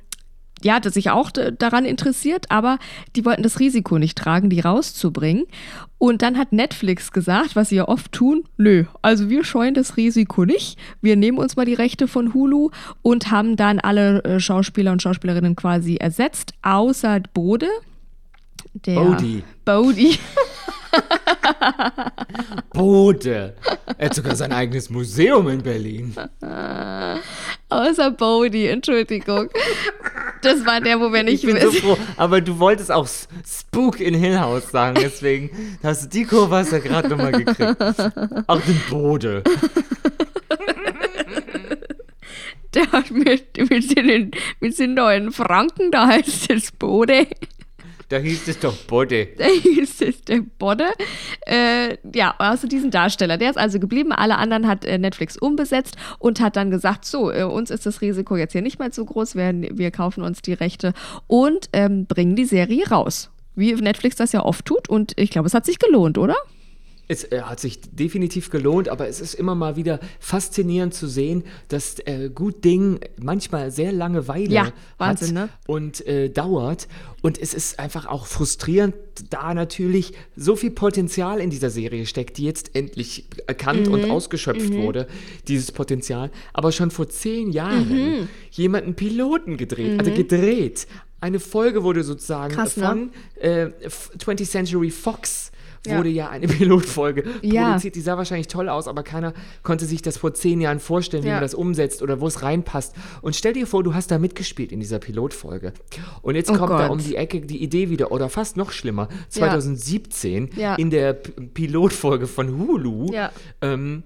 ja, 0.64 0.80
sich 0.82 1.10
auch 1.10 1.30
daran 1.30 1.84
interessiert, 1.84 2.50
aber 2.50 2.78
die 3.16 3.24
wollten 3.24 3.42
das 3.42 3.60
Risiko 3.60 3.98
nicht 3.98 4.18
tragen, 4.18 4.50
die 4.50 4.60
rauszubringen. 4.60 5.44
Und 5.98 6.22
dann 6.22 6.36
hat 6.36 6.52
Netflix 6.52 7.12
gesagt, 7.12 7.54
was 7.54 7.68
sie 7.68 7.76
ja 7.76 7.86
oft 7.86 8.10
tun, 8.10 8.44
nö, 8.56 8.84
also 9.02 9.28
wir 9.28 9.44
scheuen 9.44 9.74
das 9.74 9.96
Risiko 9.96 10.44
nicht. 10.44 10.78
Wir 11.00 11.16
nehmen 11.16 11.38
uns 11.38 11.54
mal 11.54 11.64
die 11.64 11.74
Rechte 11.74 12.08
von 12.08 12.34
Hulu 12.34 12.70
und 13.02 13.30
haben 13.30 13.56
dann 13.56 13.78
alle 13.78 14.24
äh, 14.24 14.40
Schauspieler 14.40 14.92
und 14.92 15.00
Schauspielerinnen 15.00 15.54
quasi 15.54 15.96
ersetzt, 15.96 16.54
außer 16.62 17.20
Bode. 17.32 17.68
Der 18.74 18.96
Bodhi. 18.96 19.44
Bodhi. 19.64 20.18
Bode. 22.72 23.54
Er 23.98 24.06
hat 24.06 24.14
sogar 24.14 24.36
sein 24.36 24.52
eigenes 24.52 24.90
Museum 24.90 25.48
in 25.48 25.62
Berlin. 25.62 26.14
außer 27.68 28.10
Bodhi, 28.12 28.66
Entschuldigung. 28.68 29.48
Das 30.42 30.64
war 30.66 30.80
der, 30.80 30.98
wo 31.00 31.12
wir 31.12 31.22
nicht 31.22 31.44
Ich 31.44 31.52
bin 31.52 31.60
so 31.60 31.72
wissen. 31.72 31.82
froh. 31.82 31.96
Aber 32.16 32.40
du 32.40 32.58
wolltest 32.58 32.90
auch 32.90 33.06
Spook 33.46 34.00
in 34.00 34.14
Hill 34.14 34.40
House 34.40 34.70
sagen, 34.70 34.98
deswegen 35.00 35.78
hast 35.82 36.04
du 36.04 36.08
die 36.08 36.24
Kurve 36.24 36.56
hast 36.56 36.72
du 36.72 36.76
ja 36.76 36.82
gerade 36.82 37.08
nochmal 37.08 37.32
gekriegt. 37.32 37.80
Auch 38.48 38.60
den 38.60 38.80
Bode. 38.90 39.42
Der 42.74 42.90
hat 42.90 43.10
mit, 43.10 43.70
mit, 43.70 43.96
den, 43.96 44.30
mit 44.60 44.78
den 44.78 44.94
neuen 44.94 45.30
Franken, 45.30 45.90
da 45.90 46.06
heißt 46.06 46.50
es 46.50 46.72
Bode. 46.72 47.26
Da 48.12 48.18
hieß 48.18 48.46
es 48.46 48.58
doch 48.58 48.76
Bode. 48.76 49.28
Da 49.38 49.46
hieß 49.46 50.02
es 50.02 50.20
der 50.20 50.42
Bodde. 50.58 50.84
Äh, 51.46 51.96
ja, 52.14 52.34
also 52.36 52.68
diesen 52.68 52.90
Darsteller. 52.90 53.38
Der 53.38 53.48
ist 53.48 53.56
also 53.56 53.80
geblieben. 53.80 54.12
Alle 54.12 54.36
anderen 54.36 54.68
hat 54.68 54.84
äh, 54.84 54.98
Netflix 54.98 55.38
umbesetzt 55.38 55.96
und 56.18 56.38
hat 56.38 56.56
dann 56.56 56.70
gesagt: 56.70 57.06
So, 57.06 57.32
äh, 57.32 57.44
uns 57.44 57.70
ist 57.70 57.86
das 57.86 58.02
Risiko 58.02 58.36
jetzt 58.36 58.52
hier 58.52 58.60
nicht 58.60 58.78
mehr 58.78 58.90
zu 58.90 59.06
groß. 59.06 59.34
Wir, 59.34 59.54
wir 59.54 59.90
kaufen 59.90 60.22
uns 60.22 60.42
die 60.42 60.52
Rechte 60.52 60.92
und 61.26 61.70
ähm, 61.72 62.04
bringen 62.04 62.36
die 62.36 62.44
Serie 62.44 62.86
raus. 62.86 63.30
Wie 63.54 63.72
Netflix 63.72 64.16
das 64.16 64.32
ja 64.32 64.44
oft 64.44 64.66
tut. 64.66 64.90
Und 64.90 65.14
ich 65.16 65.30
glaube, 65.30 65.46
es 65.46 65.54
hat 65.54 65.64
sich 65.64 65.78
gelohnt, 65.78 66.18
oder? 66.18 66.36
Es 67.08 67.24
äh, 67.24 67.42
hat 67.42 67.60
sich 67.60 67.80
definitiv 67.80 68.48
gelohnt, 68.50 68.88
aber 68.88 69.08
es 69.08 69.20
ist 69.20 69.34
immer 69.34 69.54
mal 69.54 69.76
wieder 69.76 70.00
faszinierend 70.20 70.94
zu 70.94 71.06
sehen, 71.08 71.44
dass 71.68 71.98
äh, 72.06 72.30
gut 72.34 72.64
Ding 72.64 73.00
manchmal 73.20 73.70
sehr 73.70 73.92
lange 73.92 74.28
Weile 74.28 74.48
Ja, 74.54 74.72
Wahnsinn, 74.98 75.36
hat 75.38 75.48
ne? 75.48 75.52
und 75.66 76.06
äh, 76.06 76.28
dauert. 76.30 76.88
Und 77.20 77.38
es 77.40 77.54
ist 77.54 77.78
einfach 77.78 78.06
auch 78.06 78.26
frustrierend, 78.26 78.94
da 79.30 79.52
natürlich 79.52 80.12
so 80.36 80.56
viel 80.56 80.70
Potenzial 80.70 81.40
in 81.40 81.50
dieser 81.50 81.70
Serie 81.70 82.06
steckt, 82.06 82.38
die 82.38 82.44
jetzt 82.44 82.74
endlich 82.74 83.26
erkannt 83.46 83.88
Mhm, 83.88 83.92
und 83.94 84.10
ausgeschöpft 84.10 84.72
wurde, 84.74 85.06
dieses 85.48 85.70
Potenzial. 85.72 86.30
Aber 86.52 86.72
schon 86.72 86.90
vor 86.90 87.08
zehn 87.08 87.52
Jahren 87.52 87.88
Mhm. 88.22 88.28
jemand 88.52 88.84
einen 88.84 88.94
Piloten 88.94 89.56
gedreht, 89.56 89.98
also 89.98 90.12
gedreht. 90.12 90.86
Eine 91.20 91.38
Folge 91.38 91.84
wurde 91.84 92.02
sozusagen 92.02 92.52
Krass, 92.54 92.76
ne? 92.76 92.84
von 92.86 93.10
äh, 93.40 93.66
F- 93.84 94.10
20th 94.18 94.50
Century 94.50 94.90
Fox 94.90 95.51
Ja. 95.86 95.98
wurde 95.98 96.10
ja 96.10 96.28
eine 96.30 96.46
Pilotfolge 96.48 97.24
Ja. 97.42 97.64
produziert. 97.66 97.96
Die 97.96 98.00
sah 98.00 98.16
wahrscheinlich 98.16 98.46
toll 98.48 98.68
aus, 98.68 98.86
aber 98.86 99.02
keiner 99.02 99.32
konnte 99.62 99.84
sich 99.84 100.00
das 100.02 100.16
vor 100.16 100.32
zehn 100.34 100.60
Jahren 100.60 100.78
vorstellen, 100.78 101.24
wie 101.24 101.28
man 101.28 101.40
das 101.40 101.54
umsetzt 101.54 102.02
oder 102.02 102.20
wo 102.20 102.26
es 102.28 102.42
reinpasst. 102.42 102.94
Und 103.20 103.34
stell 103.34 103.52
dir 103.52 103.66
vor, 103.66 103.82
du 103.82 103.92
hast 103.94 104.10
da 104.10 104.18
mitgespielt 104.18 104.70
in 104.72 104.78
dieser 104.80 104.98
Pilotfolge. 105.00 105.72
Und 106.22 106.36
jetzt 106.36 106.50
Oh 106.50 106.54
kommt 106.54 106.70
da 106.70 106.86
Gott. 106.86 106.90
um 106.90 106.98
die 106.98 107.16
Ecke 107.16 107.40
die 107.40 107.62
Idee 107.62 107.90
wieder, 107.90 108.12
oder 108.12 108.28
fast 108.28 108.56
noch 108.56 108.70
schlimmer, 108.70 109.08
2017 109.28 110.50
Ja. 110.56 110.74
in 110.76 110.90
der 110.90 111.12
Pilotfolge 111.14 112.26
von 112.26 112.58
Hulu. 112.58 113.10
Ähm, 113.60 114.02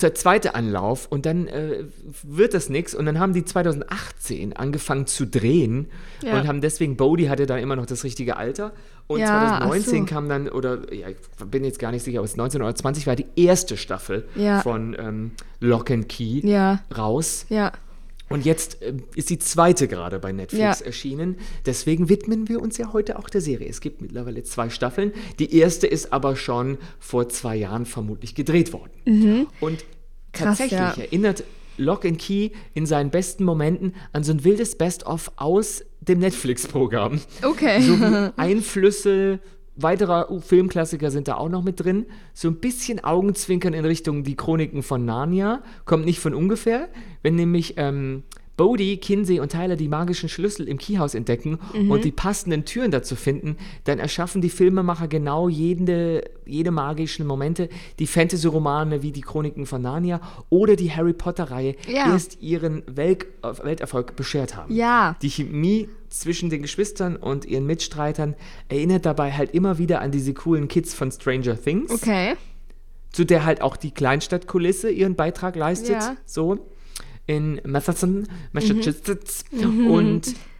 der 0.00 0.14
zweite 0.16 0.56
Anlauf 0.56 1.06
und 1.10 1.26
dann 1.26 1.46
äh, 1.46 1.84
wird 2.24 2.54
das 2.54 2.68
nichts 2.68 2.92
und 2.92 3.06
dann 3.06 3.20
haben 3.20 3.32
die 3.32 3.44
2018 3.44 4.52
angefangen 4.54 5.06
zu 5.06 5.26
drehen 5.26 5.86
Ja. 6.24 6.38
und 6.40 6.48
haben 6.48 6.60
deswegen, 6.60 6.96
Bodhi 6.96 7.26
hatte 7.26 7.46
da 7.46 7.56
immer 7.56 7.76
noch 7.76 7.86
das 7.86 8.02
richtige 8.02 8.36
Alter 8.36 8.72
und 9.08 9.20
Ja, 9.20 9.58
ach 9.60 9.68
2019 9.68 9.98
so. 10.00 10.14
kam 10.14 10.28
dann, 10.28 10.48
oder 10.48 10.92
ja, 10.92 11.08
ich 11.08 11.16
bin 11.50 11.64
jetzt 11.64 11.78
gar 11.78 11.92
nicht 11.92 12.02
sicher, 12.02 12.20
ob 12.20 12.24
es 12.26 12.36
19 12.36 12.60
oder 12.62 12.74
20 12.74 13.06
war, 13.06 13.16
die 13.16 13.26
erste 13.36 13.76
Staffel 13.76 14.26
Ja. 14.34 14.60
von 14.62 14.96
ähm, 14.98 15.30
Lock 15.60 15.90
and 15.90 16.08
Key 16.08 16.40
Ja. 16.46 16.82
raus 16.96 17.46
Ja. 17.48 17.72
Und 18.28 18.44
jetzt 18.44 18.82
äh, 18.82 18.94
ist 19.14 19.30
die 19.30 19.38
zweite 19.38 19.86
gerade 19.86 20.18
bei 20.18 20.32
Netflix 20.32 20.80
Ja. 20.80 20.86
erschienen. 20.86 21.36
Deswegen 21.64 22.08
widmen 22.08 22.48
wir 22.48 22.60
uns 22.60 22.76
ja 22.76 22.92
heute 22.92 23.20
auch 23.20 23.28
der 23.28 23.40
Serie. 23.40 23.68
Es 23.68 23.80
gibt 23.80 24.02
mittlerweile 24.02 24.42
zwei 24.42 24.68
Staffeln. 24.68 25.12
Die 25.38 25.56
erste 25.56 25.86
ist 25.86 26.12
aber 26.12 26.34
schon 26.34 26.78
vor 26.98 27.28
zwei 27.28 27.54
Jahren 27.54 27.86
vermutlich 27.86 28.34
gedreht 28.34 28.72
worden. 28.72 28.90
Und 29.60 29.72
Mhm. 29.72 29.78
Krass, 30.32 30.58
tatsächlich 30.58 30.80
ja. 30.80 30.94
erinnert 30.96 31.44
Lock 31.76 32.04
and 32.04 32.18
Key 32.18 32.50
in 32.74 32.86
seinen 32.86 33.10
besten 33.10 33.44
Momenten 33.44 33.94
an 34.12 34.24
so 34.24 34.32
ein 34.32 34.44
wildes 34.44 34.76
Best-of 34.76 35.32
aus 35.36 35.84
dem 36.00 36.18
Netflix-Programm. 36.20 37.20
Okay. 37.42 37.80
So 37.80 37.94
Einflüsse 38.36 39.40
weiterer 39.76 40.28
Filmklassiker 40.40 41.10
sind 41.10 41.28
da 41.28 41.36
auch 41.36 41.48
noch 41.48 41.62
mit 41.62 41.80
drin. 41.80 42.06
So 42.32 42.48
ein 42.48 42.56
bisschen 42.56 43.02
Augenzwinkern 43.04 43.74
in 43.74 43.84
Richtung 43.84 44.24
Die 44.24 44.36
Chroniken 44.36 44.82
von 44.82 45.04
Narnia. 45.04 45.62
Kommt 45.84 46.06
nicht 46.06 46.18
von 46.18 46.34
ungefähr. 46.34 46.88
Wenn 47.22 47.36
nämlich 47.36 47.74
ähm, 47.76 48.22
Bodhi, 48.56 48.96
Kinsey 48.96 49.38
und 49.38 49.52
Tyler 49.52 49.76
die 49.76 49.88
magischen 49.88 50.28
Schlüssel 50.28 50.66
im 50.66 50.78
Keyhaus 50.78 51.14
entdecken 51.14 51.58
und 51.90 52.04
die 52.04 52.10
passenden 52.10 52.64
Türen 52.64 52.90
dazu 52.90 53.14
finden, 53.14 53.56
dann 53.84 53.98
erschaffen 53.98 54.40
die 54.40 54.48
Filmemacher 54.48 55.08
genau 55.08 55.48
jede, 55.48 56.22
jede 56.46 56.70
magischen 56.70 57.26
Momente, 57.26 57.68
die 57.98 58.06
Fantasy-Romane 58.06 59.02
wie 59.02 59.12
die 59.12 59.20
Chroniken 59.20 59.66
von 59.66 59.82
Narnia 59.82 60.20
oder 60.48 60.76
die 60.76 60.90
Harry 60.92 61.12
Potter-Reihe 61.12 61.74
Ja. 61.88 62.12
erst 62.12 62.40
ihren 62.42 62.82
Welt 62.86 63.26
Welterfolg 63.42 64.16
beschert 64.16 64.56
haben. 64.56 64.74
Ja. 64.74 65.16
Die 65.22 65.30
Chemie 65.30 65.88
zwischen 66.08 66.50
den 66.50 66.62
Geschwistern 66.62 67.16
und 67.16 67.44
ihren 67.44 67.66
Mitstreitern 67.66 68.34
erinnert 68.68 69.04
dabei 69.06 69.32
halt 69.32 69.52
immer 69.54 69.78
wieder 69.78 70.00
an 70.00 70.10
diese 70.10 70.32
coolen 70.34 70.68
Kids 70.68 70.94
von 70.94 71.10
Stranger 71.12 71.60
Things, 71.60 71.90
Okay. 71.90 72.34
zu 73.12 73.24
der 73.24 73.44
halt 73.44 73.60
auch 73.62 73.76
die 73.76 73.90
Kleinstadtkulisse 73.90 74.90
ihren 74.90 75.14
Beitrag 75.16 75.56
leistet, 75.56 75.90
Ja. 76.00 76.16
so 76.24 76.66
in 77.26 77.60
Matheson, 77.64 78.28
Massachusetts. 78.52 79.44
Mhm. 79.50 79.90
Und 79.90 80.34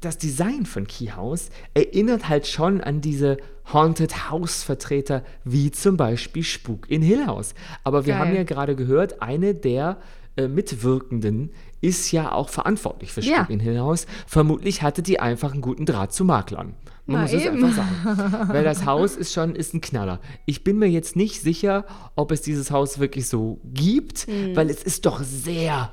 das 0.00 0.16
Design 0.18 0.64
von 0.66 0.86
Key 0.86 1.06
House 1.08 1.50
erinnert 1.74 2.28
halt 2.28 2.46
schon 2.46 2.80
an 2.80 3.00
diese 3.00 3.36
Haunted 3.72 4.30
House 4.30 4.62
Vertreter, 4.62 5.22
wie 5.44 5.70
zum 5.70 5.96
Beispiel 5.96 6.42
Spuk 6.42 6.90
in 6.90 7.02
Hill 7.02 7.26
House. 7.26 7.54
Aber 7.84 8.06
wir 8.06 8.14
Geil. 8.14 8.22
haben 8.26 8.34
ja 8.34 8.42
gerade 8.44 8.74
gehört, 8.76 9.20
eine 9.22 9.54
der 9.54 9.98
äh, 10.36 10.48
Mitwirkenden 10.48 11.50
ist 11.80 12.12
ja 12.12 12.32
auch 12.32 12.48
verantwortlich 12.48 13.12
für 13.12 13.22
Spuk 13.22 13.34
Ja. 13.36 13.46
in 13.48 13.60
Hill 13.60 13.78
House. 13.78 14.06
Vermutlich 14.26 14.82
hatte 14.82 15.02
die 15.02 15.20
einfach 15.20 15.52
einen 15.52 15.60
guten 15.60 15.86
Draht 15.86 16.12
zu 16.12 16.24
Maklern. 16.24 16.74
Man 17.06 17.16
Na 17.16 17.22
muss 17.22 17.32
es 17.32 17.44
eben. 17.44 17.62
einfach 17.64 17.76
sagen. 17.76 18.48
Weil 18.52 18.64
das 18.64 18.86
Haus 18.86 19.16
ist 19.16 19.32
schon 19.32 19.54
ist 19.54 19.74
ein 19.74 19.80
Knaller. 19.80 20.20
Ich 20.46 20.64
bin 20.64 20.78
mir 20.78 20.88
jetzt 20.88 21.16
nicht 21.16 21.40
sicher, 21.42 21.84
ob 22.16 22.30
es 22.32 22.42
dieses 22.42 22.70
Haus 22.70 22.98
wirklich 22.98 23.28
so 23.28 23.60
gibt, 23.64 24.26
Hm. 24.26 24.54
weil 24.56 24.70
es 24.70 24.82
ist 24.82 25.06
doch 25.06 25.22
sehr 25.22 25.90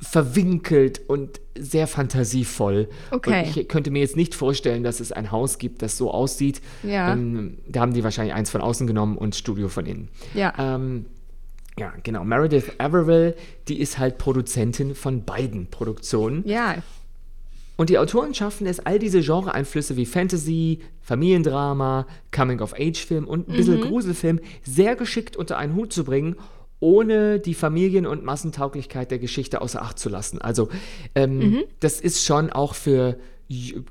verwinkelt 0.00 1.00
und 1.08 1.40
sehr 1.58 1.86
fantasievoll. 1.86 2.88
Okay. 3.10 3.40
Und 3.40 3.56
ich 3.56 3.68
könnte 3.68 3.90
mir 3.90 4.00
jetzt 4.00 4.16
nicht 4.16 4.34
vorstellen, 4.34 4.84
dass 4.84 5.00
es 5.00 5.10
ein 5.10 5.32
Haus 5.32 5.58
gibt, 5.58 5.82
das 5.82 5.96
so 5.96 6.10
aussieht. 6.10 6.60
Ja. 6.82 7.12
Ähm, 7.12 7.58
da 7.66 7.80
haben 7.80 7.94
die 7.94 8.04
wahrscheinlich 8.04 8.34
eins 8.34 8.50
von 8.50 8.60
außen 8.60 8.86
genommen 8.86 9.18
und 9.18 9.34
Studio 9.34 9.68
von 9.68 9.86
innen. 9.86 10.08
Ja. 10.34 10.54
Ähm, 10.56 11.06
ja, 11.78 11.92
genau. 12.02 12.24
Meredith 12.24 12.72
Averill, 12.78 13.34
die 13.68 13.80
ist 13.80 13.98
halt 13.98 14.18
Produzentin 14.18 14.94
von 14.94 15.24
beiden 15.24 15.66
Produktionen. 15.66 16.42
Ja. 16.46 16.76
Und 17.76 17.90
die 17.90 17.98
Autoren 17.98 18.34
schaffen 18.34 18.66
es, 18.66 18.80
all 18.80 18.98
diese 18.98 19.20
Genre-Einflüsse 19.20 19.96
wie 19.96 20.04
Fantasy, 20.04 20.80
Familiendrama, 21.00 22.06
Coming-of-Age-Film 22.32 23.26
und 23.26 23.48
ein 23.48 23.56
bisschen 23.56 23.80
Gruselfilm 23.80 24.40
sehr 24.64 24.96
geschickt 24.96 25.36
unter 25.36 25.58
einen 25.58 25.76
Hut 25.76 25.92
zu 25.92 26.02
bringen, 26.02 26.34
ohne 26.80 27.38
die 27.40 27.54
Familien- 27.54 28.06
und 28.06 28.24
Massentauglichkeit 28.24 29.10
der 29.10 29.18
Geschichte 29.18 29.60
außer 29.60 29.82
Acht 29.82 29.98
zu 29.98 30.08
lassen. 30.08 30.40
Also 30.40 30.68
ähm, 31.14 31.64
das 31.80 32.00
ist 32.00 32.24
schon 32.24 32.50
auch 32.50 32.74
für 32.74 33.16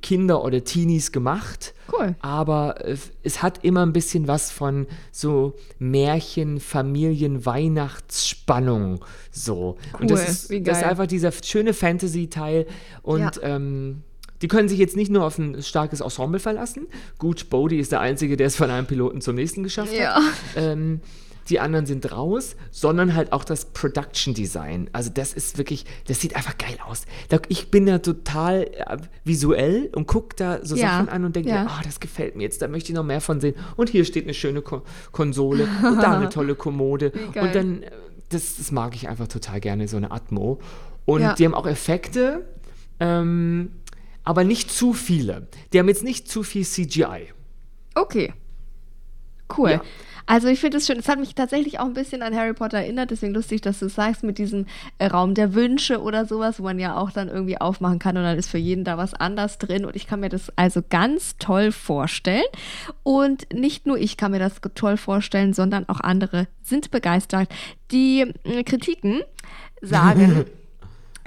Kinder 0.04 0.44
oder 0.44 0.64
Teenies 0.64 1.12
gemacht. 1.12 1.74
Cool. 1.92 2.16
Aber 2.20 2.86
äh, 2.86 2.96
es 3.24 3.42
hat 3.42 3.64
immer 3.64 3.84
ein 3.84 3.92
bisschen 3.92 4.28
was 4.28 4.52
von 4.52 4.86
so 5.12 5.56
Märchen, 5.80 6.60
Familien, 6.60 7.44
Weihnachtsspannung. 7.46 9.04
So. 9.32 9.78
Und 10.00 10.12
das 10.12 10.48
Cool, 10.50 10.58
ist, 10.58 10.68
das 10.68 10.78
ist 10.80 10.84
einfach 10.84 11.08
dieser 11.08 11.32
schöne 11.32 11.74
Fantasy-Teil. 11.74 12.68
Und 13.02 13.20
Ja. 13.20 13.32
ähm, 13.42 14.04
die 14.44 14.48
können 14.48 14.70
sich 14.70 14.78
jetzt 14.78 14.96
nicht 14.96 15.12
nur 15.12 15.26
auf 15.26 15.40
ein 15.40 15.64
starkes 15.64 16.02
Ensemble 16.02 16.40
verlassen. 16.40 16.86
Gut, 17.18 17.50
Bodhi 17.50 17.80
ist 17.80 17.92
der 17.92 18.00
Einzige, 18.02 18.38
der 18.38 18.48
es 18.48 18.56
von 18.56 18.70
einem 18.70 18.86
Piloten 18.86 19.22
zum 19.22 19.36
nächsten 19.36 19.64
geschafft 19.64 19.94
Ja. 19.94 20.16
hat. 20.16 20.24
Ähm, 20.56 21.02
die 21.50 21.60
anderen 21.60 21.86
sind 21.86 22.12
raus, 22.12 22.56
sondern 22.72 23.16
halt 23.16 23.32
auch 23.34 23.44
das 23.44 23.66
Production 23.66 24.34
Design. 24.34 24.90
Also 24.94 25.10
das 25.14 25.34
ist 25.34 25.58
wirklich, 25.58 25.86
das 26.08 26.20
sieht 26.22 26.36
einfach 26.36 26.58
geil 26.58 26.78
aus. 26.86 27.06
Da, 27.30 27.40
ich 27.48 27.72
bin 27.72 27.88
ja 27.88 28.00
total 28.00 28.64
äh, 28.74 28.98
visuell 29.24 29.90
und 29.96 30.08
gucke 30.08 30.36
da 30.36 30.60
so 30.66 30.76
Ja, 30.76 30.98
Sachen 30.98 31.10
an 31.10 31.26
und 31.26 31.36
denke, 31.36 31.50
ja. 31.50 31.64
mir, 31.64 31.70
ah, 31.70 31.82
das 31.84 32.00
gefällt 32.00 32.36
mir 32.36 32.44
jetzt, 32.44 32.62
da 32.62 32.68
möchte 32.68 32.92
ich 32.92 32.96
noch 32.96 33.04
mehr 33.04 33.22
von 33.22 33.40
sehen. 33.40 33.56
Und 33.76 33.90
hier 33.90 34.06
steht 34.06 34.26
eine 34.26 34.34
schöne 34.34 34.62
Ko 34.62 34.82
Konsole 35.12 35.68
und 35.84 35.98
da 36.02 36.18
eine 36.18 36.30
tolle 36.38 36.56
Kommode. 36.56 37.12
Und 37.36 37.56
dann, 37.56 37.84
äh, 37.84 37.92
das, 38.30 38.58
das 38.58 38.72
mag 38.72 38.96
ich 38.96 39.08
einfach 39.08 39.28
total 39.28 39.60
gerne, 39.60 39.88
so 39.88 39.98
eine 39.98 40.12
Atmo. 40.12 40.60
Und 41.06 41.22
Ja. 41.22 41.34
die 41.34 41.46
haben 41.46 41.54
auch 41.54 41.68
Effekte, 41.68 42.46
ähm, 43.00 43.72
aber 44.24 44.44
nicht 44.44 44.70
zu 44.72 44.92
viele. 44.94 45.48
Die 45.72 45.80
haben 45.80 45.88
jetzt 45.88 46.04
nicht 46.04 46.28
zu 46.30 46.44
viel 46.44 46.66
CGI. 46.66 47.28
Okay. 47.96 48.34
Cool. 49.58 49.72
Ja. 49.72 49.82
Also 50.28 50.50
ich 50.50 50.60
finde 50.60 50.78
es 50.78 50.86
schön. 50.86 51.00
Es 51.00 51.08
hat 51.08 51.20
mich 51.20 51.36
tatsächlich 51.36 51.80
auch 51.80 51.86
ein 51.86 51.94
bisschen 51.94 52.22
an 52.22 52.36
Harry 52.36 52.54
Potter 52.54 52.80
erinnert, 52.80 53.12
deswegen 53.12 53.34
lustig, 53.34 53.62
dass 53.62 53.80
du 53.80 53.86
es 53.86 53.96
sagst 53.96 54.24
mit 54.24 54.38
diesem 54.38 54.66
äh, 55.00 55.08
Raum 55.08 55.34
der 55.34 55.54
Wünsche 55.54 56.02
oder 56.02 56.26
sowas, 56.26 56.60
wo 56.60 56.64
man 56.64 56.80
ja 56.80 56.98
auch 56.98 57.12
dann 57.12 57.30
irgendwie 57.30 57.60
aufmachen 57.60 57.98
kann 57.98 58.18
und 58.18 58.24
dann 58.24 58.38
ist 58.38 58.50
für 58.50 58.58
jeden 58.58 58.84
da 58.84 58.98
was 58.98 59.14
anders 59.14 59.58
drin 59.58 59.86
und 59.86 59.96
ich 59.96 60.06
kann 60.06 60.20
mir 60.20 60.30
das 60.30 60.52
also 60.58 60.82
ganz 60.88 61.38
toll 61.38 61.72
vorstellen. 61.72 62.44
Und 63.04 63.54
nicht 63.54 63.88
nur 63.88 63.98
ich 63.98 64.18
kann 64.18 64.32
mir 64.32 64.40
das 64.40 64.56
toll 64.76 64.98
vorstellen, 64.98 65.54
sondern 65.54 65.88
auch 65.88 66.02
andere 66.02 66.48
sind 66.62 66.92
begeistert. 66.92 67.48
Die 67.92 68.34
äh, 68.44 68.64
Kritiken 68.64 69.22
sagen, 69.82 70.46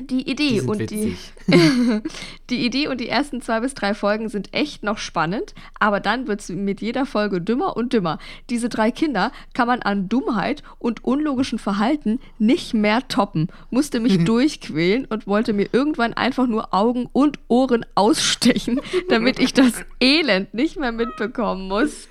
die 0.01 0.29
Idee 0.31 0.49
Die 0.49 0.61
und 0.63 0.91
die, 0.91 1.17
witzig. 1.49 2.03
die 2.51 2.65
Idee 2.65 2.89
und 2.89 3.01
die 3.01 3.09
ersten 3.09 3.41
zwei 3.43 3.61
bis 3.61 3.75
drei 3.75 3.95
Folgen 3.95 4.29
sind 4.29 4.53
echt 4.53 4.83
noch 4.83 4.99
spannend, 4.99 5.55
aber 5.79 6.01
dann 6.01 6.27
wird 6.27 6.41
es 6.41 6.49
mit 6.49 6.81
jeder 6.81 7.07
Folge 7.07 7.41
dümmer 7.41 7.77
und 7.77 7.93
dümmer. 7.93 8.19
Diese 8.49 8.69
drei 8.69 8.91
Kinder 8.91 9.33
kann 9.55 9.67
man 9.67 9.83
an 9.83 10.09
Dummheit 10.09 10.63
und 10.79 11.05
unlogischem 11.05 11.59
Verhalten 11.59 12.21
nicht 12.39 12.75
mehr 12.75 13.07
toppen. 13.09 13.49
Musste 13.71 14.01
mich 14.01 14.25
durchquälen 14.25 15.05
und 15.07 15.27
wollte 15.27 15.53
mir 15.53 15.69
irgendwann 15.73 16.15
einfach 16.15 16.47
nur 16.47 16.73
Augen 16.73 17.09
und 17.13 17.39
Ohren 17.49 17.85
ausstechen, 17.95 18.81
damit 19.09 19.39
ich 19.39 19.53
das 19.55 19.73
Elend 20.01 20.55
nicht 20.55 20.79
mehr 20.79 20.93
mitbekommen 20.93 21.69
muss. 21.69 22.09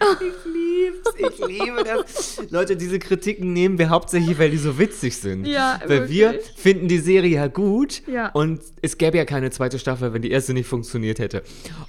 Ich 1.18 1.48
liebe 1.48 1.84
das. 1.84 2.42
Leute, 2.50 2.76
diese 2.76 3.00
Kritiken 3.00 3.54
nehmen 3.54 3.78
wir 3.78 3.90
hauptsächlich, 3.90 4.38
weil 4.40 4.52
die 4.52 4.58
so 4.58 4.78
witzig 4.78 5.18
sind. 5.18 5.46
Ja, 5.46 5.80
Weil 5.86 6.10
wir 6.10 6.32
wirklich. 6.32 6.52
finden 6.56 6.88
die 6.88 6.98
Serie 7.00 7.36
ja 7.36 7.48
gut 7.48 7.79
Ja. 8.08 8.30
und 8.30 8.62
es 8.82 8.98
gäbe 8.98 9.18
ja 9.18 9.26
keine 9.26 9.50
zweite 9.52 9.80
Staffel, 9.80 10.14
wenn 10.14 10.22
die 10.22 10.32
erste 10.32 10.54
nicht 10.54 10.68
funktioniert 10.68 11.20
hätte. 11.20 11.44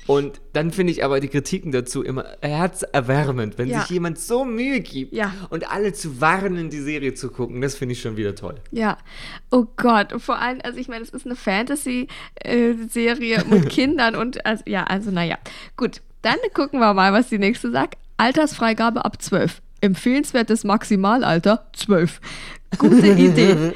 Und 0.06 0.40
dann 0.52 0.70
finde 0.70 0.92
ich 0.92 1.04
aber 1.04 1.20
die 1.20 1.28
Kritiken 1.28 1.72
dazu 1.72 2.02
immer 2.02 2.24
herzerwärmend, 2.42 3.58
wenn 3.58 3.68
Ja. 3.68 3.80
sich 3.82 3.90
jemand 3.90 4.18
so 4.18 4.44
Mühe 4.44 4.80
gibt 4.80 5.12
Ja. 5.12 5.32
und 5.50 5.70
alle 5.70 5.92
zu 5.92 6.20
warnen, 6.20 6.70
die 6.70 6.80
Serie 6.80 7.14
zu 7.14 7.30
gucken. 7.30 7.60
Das 7.60 7.74
finde 7.76 7.92
ich 7.94 8.00
schon 8.00 8.16
wieder 8.16 8.34
toll. 8.34 8.56
Ja, 8.70 8.98
oh 9.50 9.66
Gott. 9.76 10.12
Und 10.12 10.20
vor 10.20 10.38
allem, 10.38 10.60
also 10.62 10.78
ich 10.78 10.88
meine, 10.88 11.02
es 11.02 11.10
ist 11.10 11.26
eine 11.26 11.36
Fantasy-Serie 11.36 13.44
mit 13.50 13.68
Kindern 13.68 14.14
und 14.16 14.44
also, 14.46 14.62
ja, 14.66 14.84
also 14.84 15.10
naja. 15.10 15.38
Gut, 15.76 16.00
dann 16.22 16.36
gucken 16.54 16.80
wir 16.80 16.94
mal, 16.94 17.12
was 17.12 17.28
die 17.28 17.38
nächste 17.38 17.70
sagt. 17.70 17.98
Altersfreigabe 18.16 19.04
ab 19.04 19.20
12. 19.22 19.62
Empfehlenswertes 19.80 20.64
Maximalalter 20.64 21.66
12. 21.74 22.20
Gute 22.78 23.08
Idee. 23.18 23.72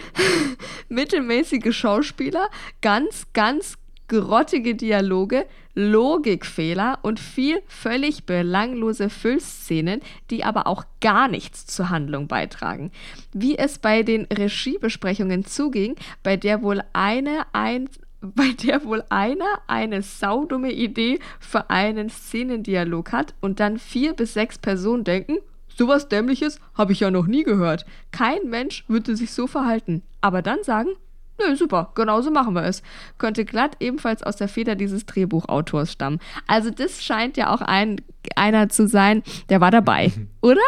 Mittelmäßige 0.88 1.74
Schauspieler, 1.74 2.48
ganz, 2.80 3.26
ganz 3.32 3.76
grottige 4.08 4.74
Dialoge, 4.74 5.46
Logikfehler 5.74 6.98
und 7.02 7.18
viel 7.18 7.62
völlig 7.66 8.24
belanglose 8.26 9.10
Füllszenen, 9.10 10.00
die 10.30 10.44
aber 10.44 10.66
auch 10.66 10.84
gar 11.00 11.28
nichts 11.28 11.66
zur 11.66 11.90
Handlung 11.90 12.28
beitragen. 12.28 12.92
Wie 13.32 13.58
es 13.58 13.78
bei 13.78 14.02
den 14.02 14.26
Regiebesprechungen 14.26 15.44
zuging, 15.44 15.96
bei 16.22 16.36
der 16.36 16.62
wohl 16.62 16.82
eine 16.92 17.46
ein 17.52 17.88
bei 18.20 18.52
der 18.62 18.84
wohl 18.84 19.04
einer 19.10 19.60
eine 19.66 20.00
saudumme 20.00 20.72
Idee 20.72 21.18
für 21.40 21.68
einen 21.68 22.08
Szenendialog 22.08 23.12
hat 23.12 23.34
und 23.42 23.60
dann 23.60 23.78
vier 23.78 24.14
bis 24.14 24.32
sechs 24.32 24.56
Personen 24.56 25.04
denken, 25.04 25.38
sowas 25.76 26.08
Dämliches 26.08 26.58
habe 26.74 26.92
ich 26.92 27.00
ja 27.00 27.10
noch 27.10 27.26
nie 27.26 27.42
gehört. 27.44 27.84
Kein 28.12 28.48
Mensch 28.48 28.84
würde 28.88 29.16
sich 29.16 29.32
so 29.32 29.46
verhalten. 29.46 30.02
Aber 30.20 30.42
dann 30.42 30.62
sagen, 30.62 30.88
Nö, 31.36 31.56
super, 31.56 31.90
genauso 31.96 32.30
machen 32.30 32.54
wir 32.54 32.62
es. 32.62 32.80
Könnte 33.18 33.44
glatt 33.44 33.76
ebenfalls 33.80 34.22
aus 34.22 34.36
der 34.36 34.46
Feder 34.46 34.76
dieses 34.76 35.04
Drehbuchautors 35.04 35.90
stammen. 35.90 36.20
Also 36.46 36.70
das 36.70 37.02
scheint 37.02 37.36
ja 37.36 37.52
auch 37.52 37.60
ein, 37.60 38.00
einer 38.36 38.68
zu 38.68 38.86
sein, 38.86 39.24
der 39.48 39.60
war 39.60 39.72
dabei, 39.72 40.12
oder? 40.42 40.60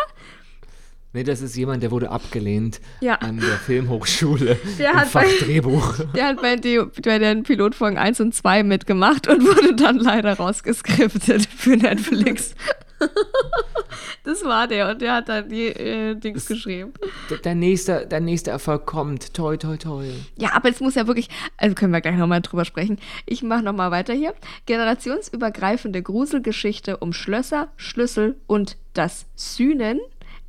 Nee, 1.13 1.23
das 1.23 1.41
ist 1.41 1.57
jemand, 1.57 1.85
der 1.85 1.93
wurde 1.93 2.11
abgelehnt 2.11 2.81
Ja. 3.01 3.15
an 3.15 3.37
der 3.37 3.57
Filmhochschule 3.59 4.57
Der 4.81 4.93
hat 4.95 5.07
Fach 5.07 5.23
bei- 5.23 5.45
Drehbuch. 5.45 5.95
Der 6.17 6.27
hat 6.27 6.43
bei, 6.43 6.57
die, 6.57 6.83
bei 7.01 7.21
den 7.21 7.45
Pilotfolgen 7.45 7.97
1 7.97 8.21
und 8.21 8.35
2 8.35 8.65
mitgemacht 8.65 9.29
und 9.29 9.45
wurde 9.45 9.75
dann 9.77 9.99
leider 9.99 10.35
rausgeskriptet 10.37 11.47
für 11.47 11.77
Netflix. 11.77 12.57
das 14.25 14.45
war 14.45 14.67
der 14.69 14.91
und 14.91 15.01
der 15.03 15.15
hat 15.15 15.29
dann 15.29 15.49
die 15.49 15.67
äh, 15.67 16.15
Dings 16.15 16.47
geschrieben. 16.47 16.93
D- 17.31 17.39
Dein 17.43 17.59
nächster, 17.59 18.05
dein 18.07 18.25
nächster 18.25 18.53
Erfolg 18.53 18.87
kommt. 18.87 19.35
Toi, 19.35 19.57
toi, 19.57 19.77
toi. 19.77 20.07
Ja, 20.37 20.53
aber 20.55 20.69
es 20.71 20.81
muss 20.81 20.95
ja 20.95 21.07
wirklich, 21.07 21.29
also 21.57 21.75
können 21.75 21.93
wir 21.93 22.01
gleich 22.01 22.17
nochmal 22.17 22.41
drüber 22.43 22.65
sprechen. 22.65 22.99
Ich 23.27 23.43
mache 23.43 23.63
nochmal 23.63 23.91
weiter 23.91 24.15
hier. 24.15 24.35
Generationsübergreifende 24.67 26.03
Gruselgeschichte 26.03 26.97
um 26.99 27.13
Schlösser, 27.13 27.69
Schlüssel 27.77 28.37
und 28.47 28.77
das 28.95 29.27
Sühnen 29.35 30.01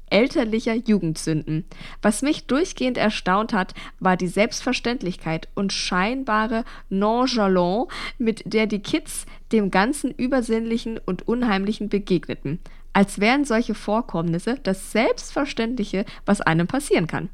elterlicher 0.09 0.73
Jugendsünden. 0.73 1.65
Was 2.01 2.21
mich 2.21 2.45
durchgehend 2.45 2.97
erstaunt 2.97 3.53
hat, 3.53 3.73
war 3.99 4.17
die 4.17 4.27
Selbstverständlichkeit 4.27 5.47
und 5.55 5.73
scheinbare 5.73 6.63
Nonchalance, 6.89 7.87
mit 8.17 8.43
der 8.45 8.67
die 8.67 8.79
Kids 8.79 9.25
dem 9.51 9.71
ganzen 9.71 10.11
Übersinnlichen 10.11 10.99
und 11.05 11.27
Unheimlichen 11.27 11.89
begegneten. 11.89 12.59
Als 12.93 13.19
wären 13.19 13.45
solche 13.45 13.75
Vorkommnisse 13.75 14.59
das 14.63 14.91
Selbstverständliche, 14.91 16.05
was 16.25 16.41
einem 16.41 16.67
passieren 16.67 17.07
kann. 17.07 17.29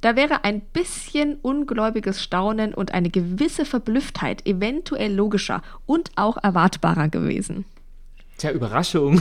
Da 0.00 0.14
wäre 0.14 0.44
ein 0.44 0.60
bisschen 0.60 1.36
ungläubiges 1.42 2.22
Staunen 2.22 2.72
und 2.72 2.94
eine 2.94 3.10
gewisse 3.10 3.64
Verblüfftheit 3.64 4.46
eventuell 4.46 5.12
logischer 5.12 5.62
und 5.86 6.12
auch 6.14 6.36
erwartbarer 6.36 7.08
gewesen. 7.08 7.64
Tja, 8.36 8.52
Überraschung. 8.52 9.20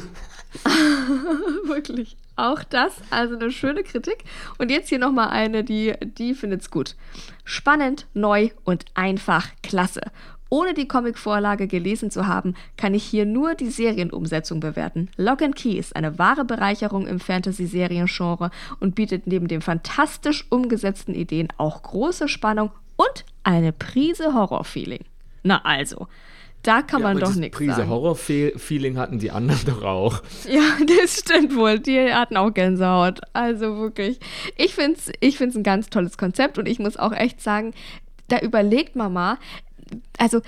Wirklich. 1.66 2.16
Auch 2.38 2.64
das, 2.64 2.94
also 3.10 3.36
eine 3.36 3.52
schöne 3.52 3.84
Kritik. 3.84 4.24
Und 4.60 4.70
jetzt 4.70 4.90
hier 4.90 5.00
nochmal 5.00 5.30
eine, 5.30 5.64
die, 5.64 5.94
die 6.02 6.36
findet's 6.36 6.70
gut. 6.70 6.96
Spannend, 7.44 8.06
neu 8.14 8.52
und 8.64 8.86
einfach 8.94 9.50
klasse. 9.64 10.02
Ohne 10.50 10.74
die 10.74 10.88
Comicvorlage 10.88 11.68
gelesen 11.68 12.10
zu 12.10 12.28
haben, 12.28 12.56
kann 12.78 12.94
ich 12.94 13.04
hier 13.04 13.26
nur 13.26 13.56
die 13.56 13.70
Serienumsetzung 13.70 14.60
bewerten. 14.60 15.10
Lock 15.18 15.42
and 15.42 15.56
Key 15.56 15.78
ist 15.78 15.96
eine 15.96 16.20
wahre 16.20 16.46
Bereicherung 16.46 17.08
im 17.08 17.20
Fantasy-Seriengenre 17.20 18.52
und 18.80 18.96
bietet 18.96 19.28
neben 19.28 19.48
den 19.48 19.62
fantastisch 19.62 20.46
umgesetzten 20.50 21.16
Ideen 21.16 21.50
auch 21.58 21.82
große 21.82 22.30
Spannung 22.30 22.72
und 22.96 23.26
eine 23.44 23.74
Prise 23.74 24.34
Horror-Feeling. 24.34 25.04
Na 25.44 25.66
also, 25.66 26.08
da 26.68 26.82
kann 26.82 27.02
man 27.02 27.12
aber 27.12 27.22
doch 27.22 27.36
nichts 27.36 27.58
Prise 27.58 27.76
sagen. 27.76 27.90
Horror-Feeling 27.90 28.98
hatten 28.98 29.20
die 29.20 29.32
anderen 29.32 29.62
doch 29.66 29.84
auch. 29.84 30.22
Ja, 30.50 30.62
das 31.02 31.20
stimmt 31.20 31.56
wohl. 31.56 31.80
Die 31.80 32.14
hatten 32.14 32.36
auch 32.36 32.54
Gänsehaut. 32.54 33.22
Also 33.32 33.78
wirklich. 33.78 34.20
Ich 34.58 34.76
finde 34.76 35.00
es 35.00 35.12
ich 35.22 35.38
find's 35.38 35.56
ein 35.56 35.64
ganz 35.64 35.90
tolles 35.90 36.18
Konzept 36.18 36.58
und 36.58 36.68
ich 36.68 36.80
muss 36.80 36.98
auch 36.98 37.14
echt 37.14 37.42
sagen, 37.42 37.74
da 38.28 38.40
überlegt 38.40 38.96
man 38.96 39.14
mal, 39.14 39.38
also. 40.18 40.42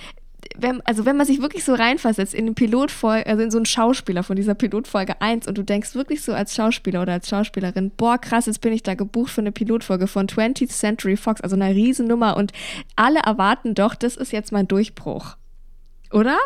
Wenn, 0.58 0.82
also 0.86 1.06
wenn 1.06 1.18
man 1.18 1.26
sich 1.26 1.42
wirklich 1.42 1.64
so 1.66 1.74
reinversetzt 1.74 2.34
in 2.34 2.46
den 2.46 2.56
Pilotfolge, 2.56 3.28
also 3.28 3.44
in 3.44 3.52
so 3.52 3.58
einen 3.58 3.66
Schauspieler 3.66 4.24
von 4.24 4.38
dieser 4.38 4.56
Pilotfolge 4.56 5.22
1 5.22 5.48
und 5.48 5.58
du 5.58 5.64
denkst 5.64 5.96
wirklich 5.96 6.24
so 6.24 6.34
als 6.34 6.56
Schauspieler 6.56 7.02
oder 7.02 7.14
als 7.14 7.30
Schauspielerin, 7.30 7.92
boah 7.96 8.18
krass, 8.18 8.46
jetzt 8.46 8.62
bin 8.62 8.72
ich 8.72 8.82
da 8.82 8.96
gebucht 8.96 9.32
für 9.32 9.42
eine 9.42 9.52
Pilotfolge 9.52 10.08
von 10.08 10.28
20th 10.28 10.70
Century 10.70 11.18
Fox, 11.18 11.42
also 11.42 11.56
eine 11.56 11.76
Riesennummer 11.76 12.38
und 12.38 12.54
alle 12.96 13.20
erwarten 13.20 13.76
doch, 13.76 13.96
das 13.96 14.16
ist 14.16 14.32
jetzt 14.32 14.52
mein 14.52 14.68
Durchbruch. 14.68 15.36
Oder? 16.12 16.38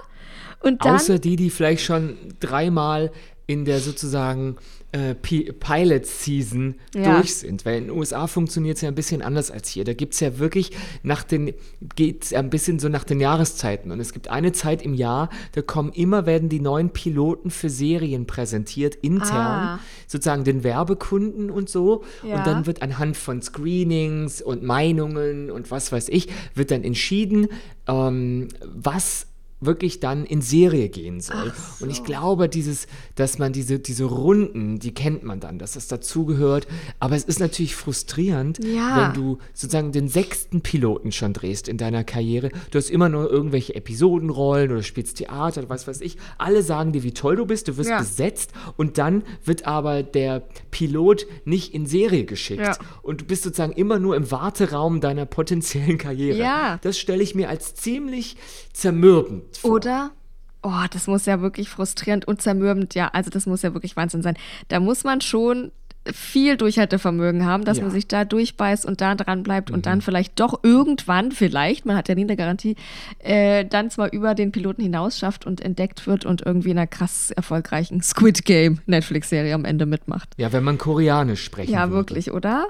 Und 0.61 0.85
dann, 0.85 0.95
Außer 0.95 1.19
die, 1.19 1.35
die 1.35 1.49
vielleicht 1.49 1.83
schon 1.83 2.17
dreimal 2.39 3.11
in 3.45 3.65
der 3.65 3.79
sozusagen 3.81 4.55
äh, 4.93 5.15
Pi- 5.15 5.51
Pilot-Season 5.51 6.75
Ja. 6.95 7.15
durch 7.17 7.35
sind. 7.35 7.65
Weil 7.65 7.79
in 7.79 7.87
den 7.87 7.97
USA 7.97 8.27
funktioniert 8.27 8.77
es 8.77 8.81
ja 8.81 8.87
ein 8.87 8.95
bisschen 8.95 9.21
anders 9.21 9.51
als 9.51 9.67
hier. 9.67 9.83
Da 9.83 9.93
gibt 9.93 10.13
es 10.13 10.21
ja 10.21 10.39
wirklich 10.39 10.71
nach 11.01 11.23
den, 11.23 11.53
geht 11.97 12.23
es 12.23 12.29
ja 12.29 12.39
ein 12.39 12.49
bisschen 12.49 12.79
so 12.79 12.87
nach 12.87 13.03
den 13.03 13.19
Jahreszeiten. 13.19 13.91
Und 13.91 13.99
es 13.99 14.13
gibt 14.13 14.29
eine 14.29 14.53
Zeit 14.53 14.81
im 14.81 14.93
Jahr, 14.93 15.29
da 15.51 15.61
kommen 15.61 15.91
immer, 15.91 16.25
werden 16.25 16.47
die 16.47 16.61
neuen 16.61 16.91
Piloten 16.91 17.49
für 17.51 17.69
Serien 17.69 18.27
präsentiert, 18.27 18.95
intern, 18.95 19.31
Ah. 19.31 19.79
sozusagen 20.07 20.45
den 20.45 20.63
Werbekunden 20.63 21.49
und 21.51 21.69
so. 21.69 22.05
Ja. 22.25 22.37
Und 22.37 22.47
dann 22.47 22.65
wird 22.65 22.81
anhand 22.81 23.17
von 23.17 23.41
Screenings 23.41 24.41
und 24.41 24.63
Meinungen 24.63 25.51
und 25.51 25.69
was 25.69 25.91
weiß 25.91 26.07
ich, 26.09 26.29
wird 26.55 26.71
dann 26.71 26.83
entschieden, 26.85 27.47
ähm, 27.87 28.47
was 28.73 29.27
wirklich 29.65 29.99
dann 29.99 30.25
in 30.25 30.41
Serie 30.41 30.89
gehen 30.89 31.21
soll. 31.21 31.53
Und 31.79 31.89
ich 31.89 32.03
glaube, 32.03 32.49
dieses, 32.49 32.87
dass 33.15 33.37
man 33.39 33.53
diese, 33.53 33.79
diese 33.79 34.05
Runden, 34.05 34.79
die 34.79 34.93
kennt 34.93 35.23
man 35.23 35.39
dann, 35.39 35.59
dass 35.59 35.73
das 35.73 35.87
dazugehört. 35.87 36.67
Aber 36.99 37.15
es 37.15 37.23
ist 37.23 37.39
natürlich 37.39 37.75
frustrierend, 37.75 38.59
Ja. 38.63 39.13
wenn 39.13 39.13
du 39.21 39.37
sozusagen 39.53 39.91
den 39.91 40.07
sechsten 40.07 40.61
Piloten 40.61 41.11
schon 41.11 41.33
drehst 41.33 41.67
in 41.67 41.77
deiner 41.77 42.03
Karriere. 42.03 42.49
Du 42.71 42.77
hast 42.77 42.89
immer 42.89 43.09
nur 43.09 43.29
irgendwelche 43.29 43.75
Episodenrollen 43.75 44.71
oder 44.71 44.83
spielst 44.83 45.17
Theater 45.17 45.61
oder 45.61 45.69
was 45.69 45.87
weiß 45.87 46.01
ich. 46.01 46.17
Alle 46.37 46.63
sagen 46.63 46.91
dir, 46.91 47.03
wie 47.03 47.13
toll 47.13 47.35
du 47.35 47.45
bist, 47.45 47.67
du 47.67 47.77
wirst 47.77 47.89
Ja. 47.89 47.99
besetzt 47.99 48.51
und 48.77 48.97
dann 48.97 49.23
wird 49.45 49.65
aber 49.67 50.03
der 50.03 50.47
Pilot 50.71 51.25
nicht 51.45 51.73
in 51.73 51.85
Serie 51.85 52.25
geschickt. 52.25 52.61
Ja. 52.61 52.77
Und 53.01 53.21
du 53.21 53.25
bist 53.25 53.43
sozusagen 53.43 53.73
immer 53.73 53.99
nur 53.99 54.15
im 54.15 54.31
Warteraum 54.31 55.01
deiner 55.01 55.25
potenziellen 55.25 55.97
Karriere. 55.97 56.37
Ja. 56.37 56.79
Das 56.81 56.97
stelle 56.97 57.23
ich 57.23 57.35
mir 57.35 57.49
als 57.49 57.75
ziemlich 57.75 58.35
zermürbend 58.73 59.43
vor. 59.57 59.71
Oder? 59.71 60.11
Oh, 60.61 60.85
das 60.91 61.07
muss 61.07 61.25
ja 61.25 61.41
wirklich 61.41 61.69
frustrierend 61.69 62.25
und 62.25 62.41
zermürbend. 62.41 62.95
Ja, 62.95 63.09
also 63.09 63.29
das 63.29 63.45
muss 63.45 63.61
ja 63.63 63.73
wirklich 63.73 63.95
Wahnsinn 63.97 64.21
sein. 64.21 64.37
Da 64.69 64.79
muss 64.79 65.03
man 65.03 65.19
schon 65.21 65.71
viel 66.11 66.57
Durchhaltevermögen 66.57 67.45
haben, 67.45 67.63
dass 67.63 67.77
Ja. 67.77 67.83
man 67.83 67.91
sich 67.91 68.07
da 68.09 68.25
durchbeißt 68.25 68.85
und 68.85 68.99
da 68.99 69.15
dran 69.15 69.41
bleibt 69.43 69.71
und 69.71 69.85
dann 69.85 70.01
vielleicht 70.01 70.37
doch 70.39 70.59
irgendwann, 70.63 71.31
vielleicht, 71.31 71.85
man 71.85 71.95
hat 71.95 72.09
ja 72.09 72.15
nie 72.15 72.23
eine 72.23 72.35
Garantie, 72.35 72.75
äh, 73.19 73.63
dann 73.63 73.89
zwar 73.89 74.11
über 74.11 74.35
den 74.35 74.51
Piloten 74.51 74.81
hinaus 74.81 75.17
schafft 75.17 75.45
und 75.45 75.61
entdeckt 75.61 76.05
wird 76.05 76.25
und 76.25 76.41
irgendwie 76.45 76.71
in 76.71 76.77
einer 76.77 76.87
krass 76.87 77.31
erfolgreichen 77.31 78.01
Squid 78.03 78.43
Game 78.43 78.79
Netflix-Serie 78.85 79.53
am 79.53 79.63
Ende 79.63 79.85
mitmacht. 79.85 80.29
Ja, 80.37 80.51
wenn 80.51 80.63
man 80.65 80.77
Koreanisch 80.77 81.43
sprechen 81.43 81.71
Ja, 81.71 81.83
würde. 81.83 81.93
wirklich, 81.95 82.31
oder? 82.31 82.67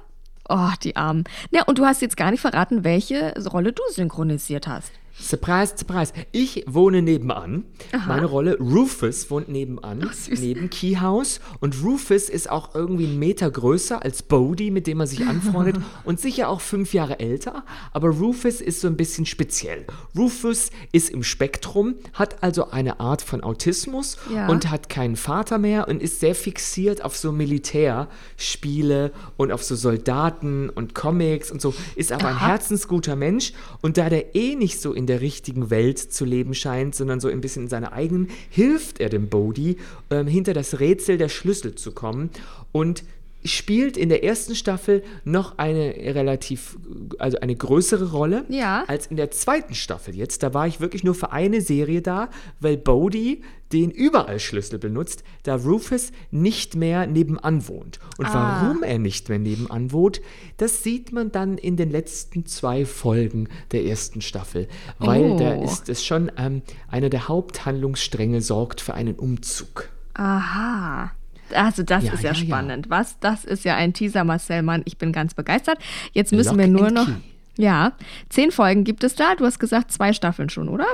Oh, 0.48 0.70
die 0.84 0.96
Armen. 0.96 1.24
Ja, 1.52 1.64
und 1.64 1.80
du 1.80 1.86
hast 1.86 2.02
jetzt 2.04 2.18
gar 2.18 2.30
nicht 2.30 2.42
verraten, 2.42 2.84
welche 2.84 3.34
Rolle 3.52 3.72
du 3.74 3.82
synchronisiert 3.90 4.68
hast. 4.68 4.92
Surprise, 5.20 5.76
surprise. 5.78 6.12
Ich 6.32 6.64
wohne 6.68 7.04
nebenan. 7.04 7.66
Meine 8.08 8.26
Rolle, 8.26 8.58
Rufus, 8.60 9.30
wohnt 9.30 9.48
nebenan, 9.48 10.10
süß. 10.12 10.40
neben 10.42 10.72
Keyhouse. 10.72 11.40
Und 11.60 11.84
Rufus 11.84 12.30
ist 12.30 12.50
auch 12.50 12.74
irgendwie 12.74 13.06
einen 13.06 13.20
Meter 13.20 13.50
größer 13.52 14.04
als 14.04 14.24
Bodhi, 14.24 14.72
mit 14.72 14.88
dem 14.88 15.00
er 15.00 15.08
sich 15.08 15.26
anfreundet. 15.26 15.78
und 16.04 16.20
sicher 16.20 16.50
auch 16.50 16.62
fünf 16.62 16.94
Jahre 16.96 17.20
älter. 17.20 17.64
Aber 17.92 18.10
Rufus 18.10 18.60
ist 18.60 18.82
so 18.82 18.88
ein 18.88 18.98
bisschen 18.98 19.28
speziell. 19.28 19.86
Rufus 20.18 20.72
ist 20.92 21.12
im 21.12 21.22
Spektrum, 21.24 21.94
hat 22.14 22.42
also 22.42 22.72
eine 22.72 23.00
Art 23.00 23.22
von 23.22 23.44
Autismus 23.44 24.18
Ja. 24.34 24.48
und 24.50 24.72
hat 24.72 24.90
keinen 24.90 25.16
Vater 25.16 25.60
mehr 25.60 25.88
und 25.88 26.02
ist 26.02 26.22
sehr 26.22 26.34
fixiert 26.36 27.06
auf 27.06 27.16
so 27.16 27.32
Militärspiele 27.32 29.12
und 29.38 29.52
auf 29.52 29.64
so 29.64 29.76
Soldaten 29.76 30.70
und 30.70 30.96
Comics 30.96 31.52
und 31.52 31.62
so. 31.62 31.74
Ist 31.96 32.12
aber 32.12 32.30
ein 32.30 32.40
herzensguter 32.40 33.16
Mensch. 33.16 33.54
Und 33.82 33.98
da 33.98 34.10
der 34.10 34.36
eh 34.36 34.56
nicht 34.56 34.82
so 34.82 34.92
in 34.94 35.03
der 35.08 35.22
richtigen 35.22 35.70
Welt 35.70 36.00
zu 36.00 36.26
leben 36.26 36.54
scheint, 36.54 36.96
sondern 36.96 37.20
so 37.20 37.28
ein 37.28 37.42
bisschen 37.42 37.64
in 37.64 37.70
seiner 37.70 37.94
eigenen, 37.94 38.30
hilft 38.50 39.00
er 39.00 39.10
dem 39.10 39.30
Bodhi, 39.30 39.78
ähm, 40.10 40.28
hinter 40.28 40.54
das 40.54 40.80
Rätsel 40.80 41.18
der 41.18 41.30
Schlüssel 41.30 41.76
zu 41.76 41.92
kommen 41.92 42.30
und 42.72 43.04
spielt 43.46 43.98
in 43.98 44.08
der 44.10 44.24
ersten 44.24 44.56
Staffel 44.56 45.04
noch 45.26 45.58
eine 45.58 45.94
relativ, 46.16 46.78
also 47.20 47.40
eine 47.40 47.56
größere 47.56 48.12
Rolle 48.12 48.46
Ja. 48.48 48.86
als 48.88 49.08
in 49.08 49.18
der 49.18 49.32
zweiten 49.32 49.76
Staffel 49.76 50.16
jetzt. 50.16 50.44
Da 50.44 50.54
war 50.54 50.66
ich 50.68 50.80
wirklich 50.80 51.04
nur 51.04 51.16
für 51.16 51.32
eine 51.34 51.60
Serie 51.60 52.02
da, 52.02 52.30
weil 52.62 52.78
Bodhi 52.78 53.42
den 53.74 53.90
überall 53.92 54.40
Schlüssel 54.40 54.78
benutzt, 54.80 55.24
da 55.44 55.56
Rufus 55.56 56.12
nicht 56.32 56.76
mehr 56.76 57.08
nebenan 57.08 57.68
wohnt. 57.68 58.00
Und 58.18 58.28
Ah. 58.28 58.62
warum 58.62 58.84
er 58.84 59.00
nicht 59.00 59.28
mehr 59.30 59.40
nebenan 59.40 59.92
wohnt, 59.92 60.22
das 60.58 60.84
sieht 60.84 61.12
man 61.12 61.32
dann 61.32 61.58
in 61.58 61.76
den 61.76 61.90
letzten 61.90 62.46
zwei 62.46 62.86
Folgen 62.86 63.50
der 63.72 63.84
ersten 63.86 64.22
Staffel. 64.22 64.68
Weil 65.00 65.32
Oh. 65.32 65.40
da 65.40 65.54
ist 65.64 65.90
es 65.90 66.06
schon 66.06 66.32
ähm, 66.38 66.62
einer 66.88 67.10
der 67.10 67.28
Haupthandlungsstränge 67.28 68.42
sorgt 68.42 68.80
für 68.82 68.94
einen 68.94 69.16
Umzug. 69.16 69.90
Aha. 70.14 71.12
Also 71.54 71.84
das 71.84 72.04
Ja, 72.06 72.14
ist 72.14 72.24
ja, 72.24 72.32
ja, 72.32 72.36
ja. 72.38 72.46
spannend. 72.46 72.90
Was? 72.90 73.20
Das 73.20 73.44
ist 73.46 73.66
ja 73.66 73.76
ein 73.76 73.94
Teaser, 73.94 74.24
Marcel 74.24 74.62
Mann. 74.64 74.82
Ich 74.86 74.98
bin 74.98 75.12
ganz 75.12 75.34
begeistert. 75.34 75.78
Jetzt 76.14 76.32
müssen 76.32 76.52
Lock 76.58 76.60
wir 76.60 76.68
nur 76.68 76.92
noch. 76.92 77.06
Key. 77.06 77.14
Ja, 77.58 77.94
zehn 78.30 78.52
Folgen 78.52 78.84
gibt 78.84 79.04
es 79.04 79.14
da. 79.16 79.36
Du 79.36 79.46
hast 79.46 79.60
gesagt, 79.60 79.92
zwei 79.92 80.14
Staffeln 80.14 80.50
schon, 80.50 80.70
oder? 80.70 80.88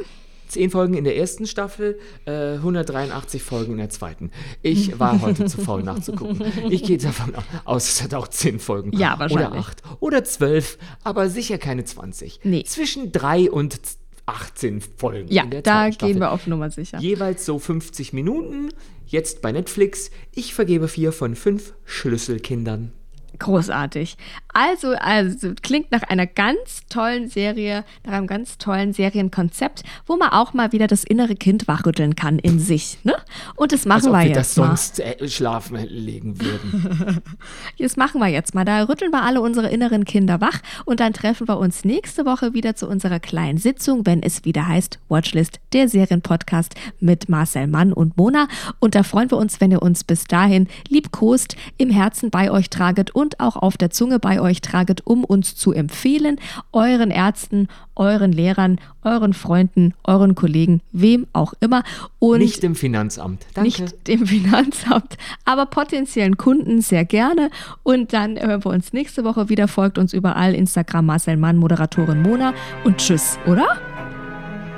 Zehn 0.49 0.69
Folgen 0.71 0.95
in 0.95 1.03
der 1.05 1.15
ersten 1.15 1.47
Staffel, 1.47 1.97
äh, 2.25 2.55
183 2.55 3.41
Folgen 3.41 3.71
in 3.73 3.77
der 3.77 3.89
zweiten. 3.89 4.31
Ich 4.61 4.99
war 4.99 5.21
heute 5.21 5.45
zu 5.45 5.61
faul 5.61 5.83
nachzugucken. 5.83 6.41
Ich 6.69 6.83
gehe 6.83 6.97
davon 6.97 7.33
aus, 7.65 7.87
es 7.87 8.03
hat 8.03 8.13
auch 8.13 8.27
zehn 8.27 8.59
Folgen. 8.59 8.91
Ja, 8.97 9.17
wahrscheinlich. 9.17 9.47
Oder 9.49 9.57
acht. 9.59 9.83
Oder 10.01 10.23
zwölf, 10.25 10.77
aber 11.03 11.29
sicher 11.29 11.57
keine 11.57 11.85
20. 11.85 12.41
Nee. 12.43 12.63
Zwischen 12.65 13.11
drei 13.11 13.49
und 13.49 13.85
z- 13.85 13.97
18 14.25 14.81
Folgen. 14.81 15.31
Ja, 15.31 15.43
in 15.43 15.49
der 15.51 15.61
da 15.63 15.91
Staffel. 15.91 16.13
gehen 16.13 16.19
wir 16.21 16.31
auf 16.31 16.45
Nummer 16.45 16.69
sicher. 16.69 16.99
Jeweils 16.99 17.45
so 17.45 17.57
50 17.57 18.13
Minuten. 18.13 18.69
Jetzt 19.07 19.41
bei 19.41 19.51
Netflix. 19.51 20.11
Ich 20.35 20.53
vergebe 20.53 20.87
vier 20.87 21.11
von 21.11 21.35
fünf 21.35 21.73
Schlüsselkindern. 21.85 22.91
Großartig. 23.39 24.17
Also, 24.53 24.93
also 24.99 25.53
klingt 25.61 25.91
nach 25.91 26.03
einer 26.03 26.27
ganz 26.27 26.81
tollen 26.89 27.29
Serie, 27.29 27.85
nach 28.05 28.13
einem 28.13 28.27
ganz 28.27 28.57
tollen 28.57 28.93
Serienkonzept, 28.93 29.83
wo 30.05 30.17
man 30.17 30.29
auch 30.29 30.53
mal 30.53 30.71
wieder 30.71 30.87
das 30.87 31.03
innere 31.03 31.35
Kind 31.35 31.67
wachrütteln 31.67 32.15
kann 32.15 32.39
in 32.39 32.59
sich. 32.59 32.97
Ne? 33.03 33.15
Und 33.55 33.71
das 33.71 33.85
machen 33.85 33.97
Als 33.97 34.07
ob 34.07 34.13
wir 34.13 34.19
wir 34.19 34.27
jetzt 34.27 34.37
das 34.37 34.57
mal. 34.57 34.67
sonst 34.67 34.99
äh, 34.99 35.27
schlafen 35.29 35.77
legen 35.87 36.39
würden. 36.41 37.21
Das 37.79 37.95
machen 37.95 38.19
wir 38.19 38.27
jetzt 38.27 38.53
mal. 38.55 38.65
Da 38.65 38.83
rütteln 38.83 39.11
wir 39.11 39.23
alle 39.23 39.41
unsere 39.41 39.69
inneren 39.69 40.03
Kinder 40.03 40.41
wach 40.41 40.59
und 40.85 40.99
dann 40.99 41.13
treffen 41.13 41.47
wir 41.47 41.57
uns 41.57 41.85
nächste 41.85 42.25
Woche 42.25 42.53
wieder 42.53 42.75
zu 42.75 42.87
unserer 42.87 43.19
kleinen 43.19 43.57
Sitzung, 43.57 44.05
wenn 44.05 44.21
es 44.21 44.43
wieder 44.43 44.67
heißt 44.67 44.99
Watchlist, 45.07 45.59
der 45.71 45.87
Serienpodcast 45.87 46.75
mit 46.99 47.29
Marcel 47.29 47.67
Mann 47.67 47.93
und 47.93 48.17
Mona. 48.17 48.47
Und 48.79 48.95
da 48.95 49.03
freuen 49.03 49.31
wir 49.31 49.37
uns, 49.37 49.61
wenn 49.61 49.71
ihr 49.71 49.81
uns 49.81 50.03
bis 50.03 50.25
dahin 50.25 50.67
liebkost, 50.89 51.55
im 51.77 51.89
Herzen 51.89 52.29
bei 52.31 52.51
euch 52.51 52.69
traget 52.69 53.11
und 53.11 53.28
auch 53.39 53.55
auf 53.55 53.77
der 53.77 53.89
Zunge 53.91 54.19
bei 54.19 54.41
euch 54.41 54.61
traget, 54.61 55.05
um 55.05 55.23
uns 55.23 55.55
zu 55.55 55.73
empfehlen, 55.73 56.37
euren 56.71 57.11
Ärzten, 57.11 57.67
euren 57.95 58.31
Lehrern, 58.31 58.79
euren 59.03 59.33
Freunden, 59.33 59.93
euren 60.03 60.35
Kollegen, 60.35 60.81
wem 60.91 61.27
auch 61.33 61.53
immer. 61.59 61.83
Und 62.19 62.39
Nicht 62.39 62.63
im 62.63 62.75
Finanzamt. 62.75 63.45
Danke. 63.53 63.69
nicht 63.69 64.07
dem 64.07 64.25
Finanzamt, 64.25 65.17
aber 65.45 65.65
potenziellen 65.65 66.37
Kunden 66.37 66.81
sehr 66.81 67.05
gerne. 67.05 67.49
Und 67.83 68.13
dann 68.13 68.39
hören 68.39 68.63
wir 68.63 68.71
uns 68.71 68.93
nächste 68.93 69.23
Woche 69.23 69.49
wieder. 69.49 69.67
Folgt 69.67 69.97
uns 69.97 70.13
überall. 70.13 70.55
Instagram 70.55 71.05
Marcel 71.05 71.37
Mann, 71.37 71.57
Moderatorin 71.57 72.21
Mona. 72.21 72.53
Und 72.83 72.97
tschüss, 72.97 73.37
oder? 73.45 73.77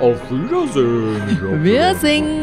Auf 0.00 0.18
Wiedersehen. 0.30 1.62
Wir 1.62 1.94
singen. 1.94 2.42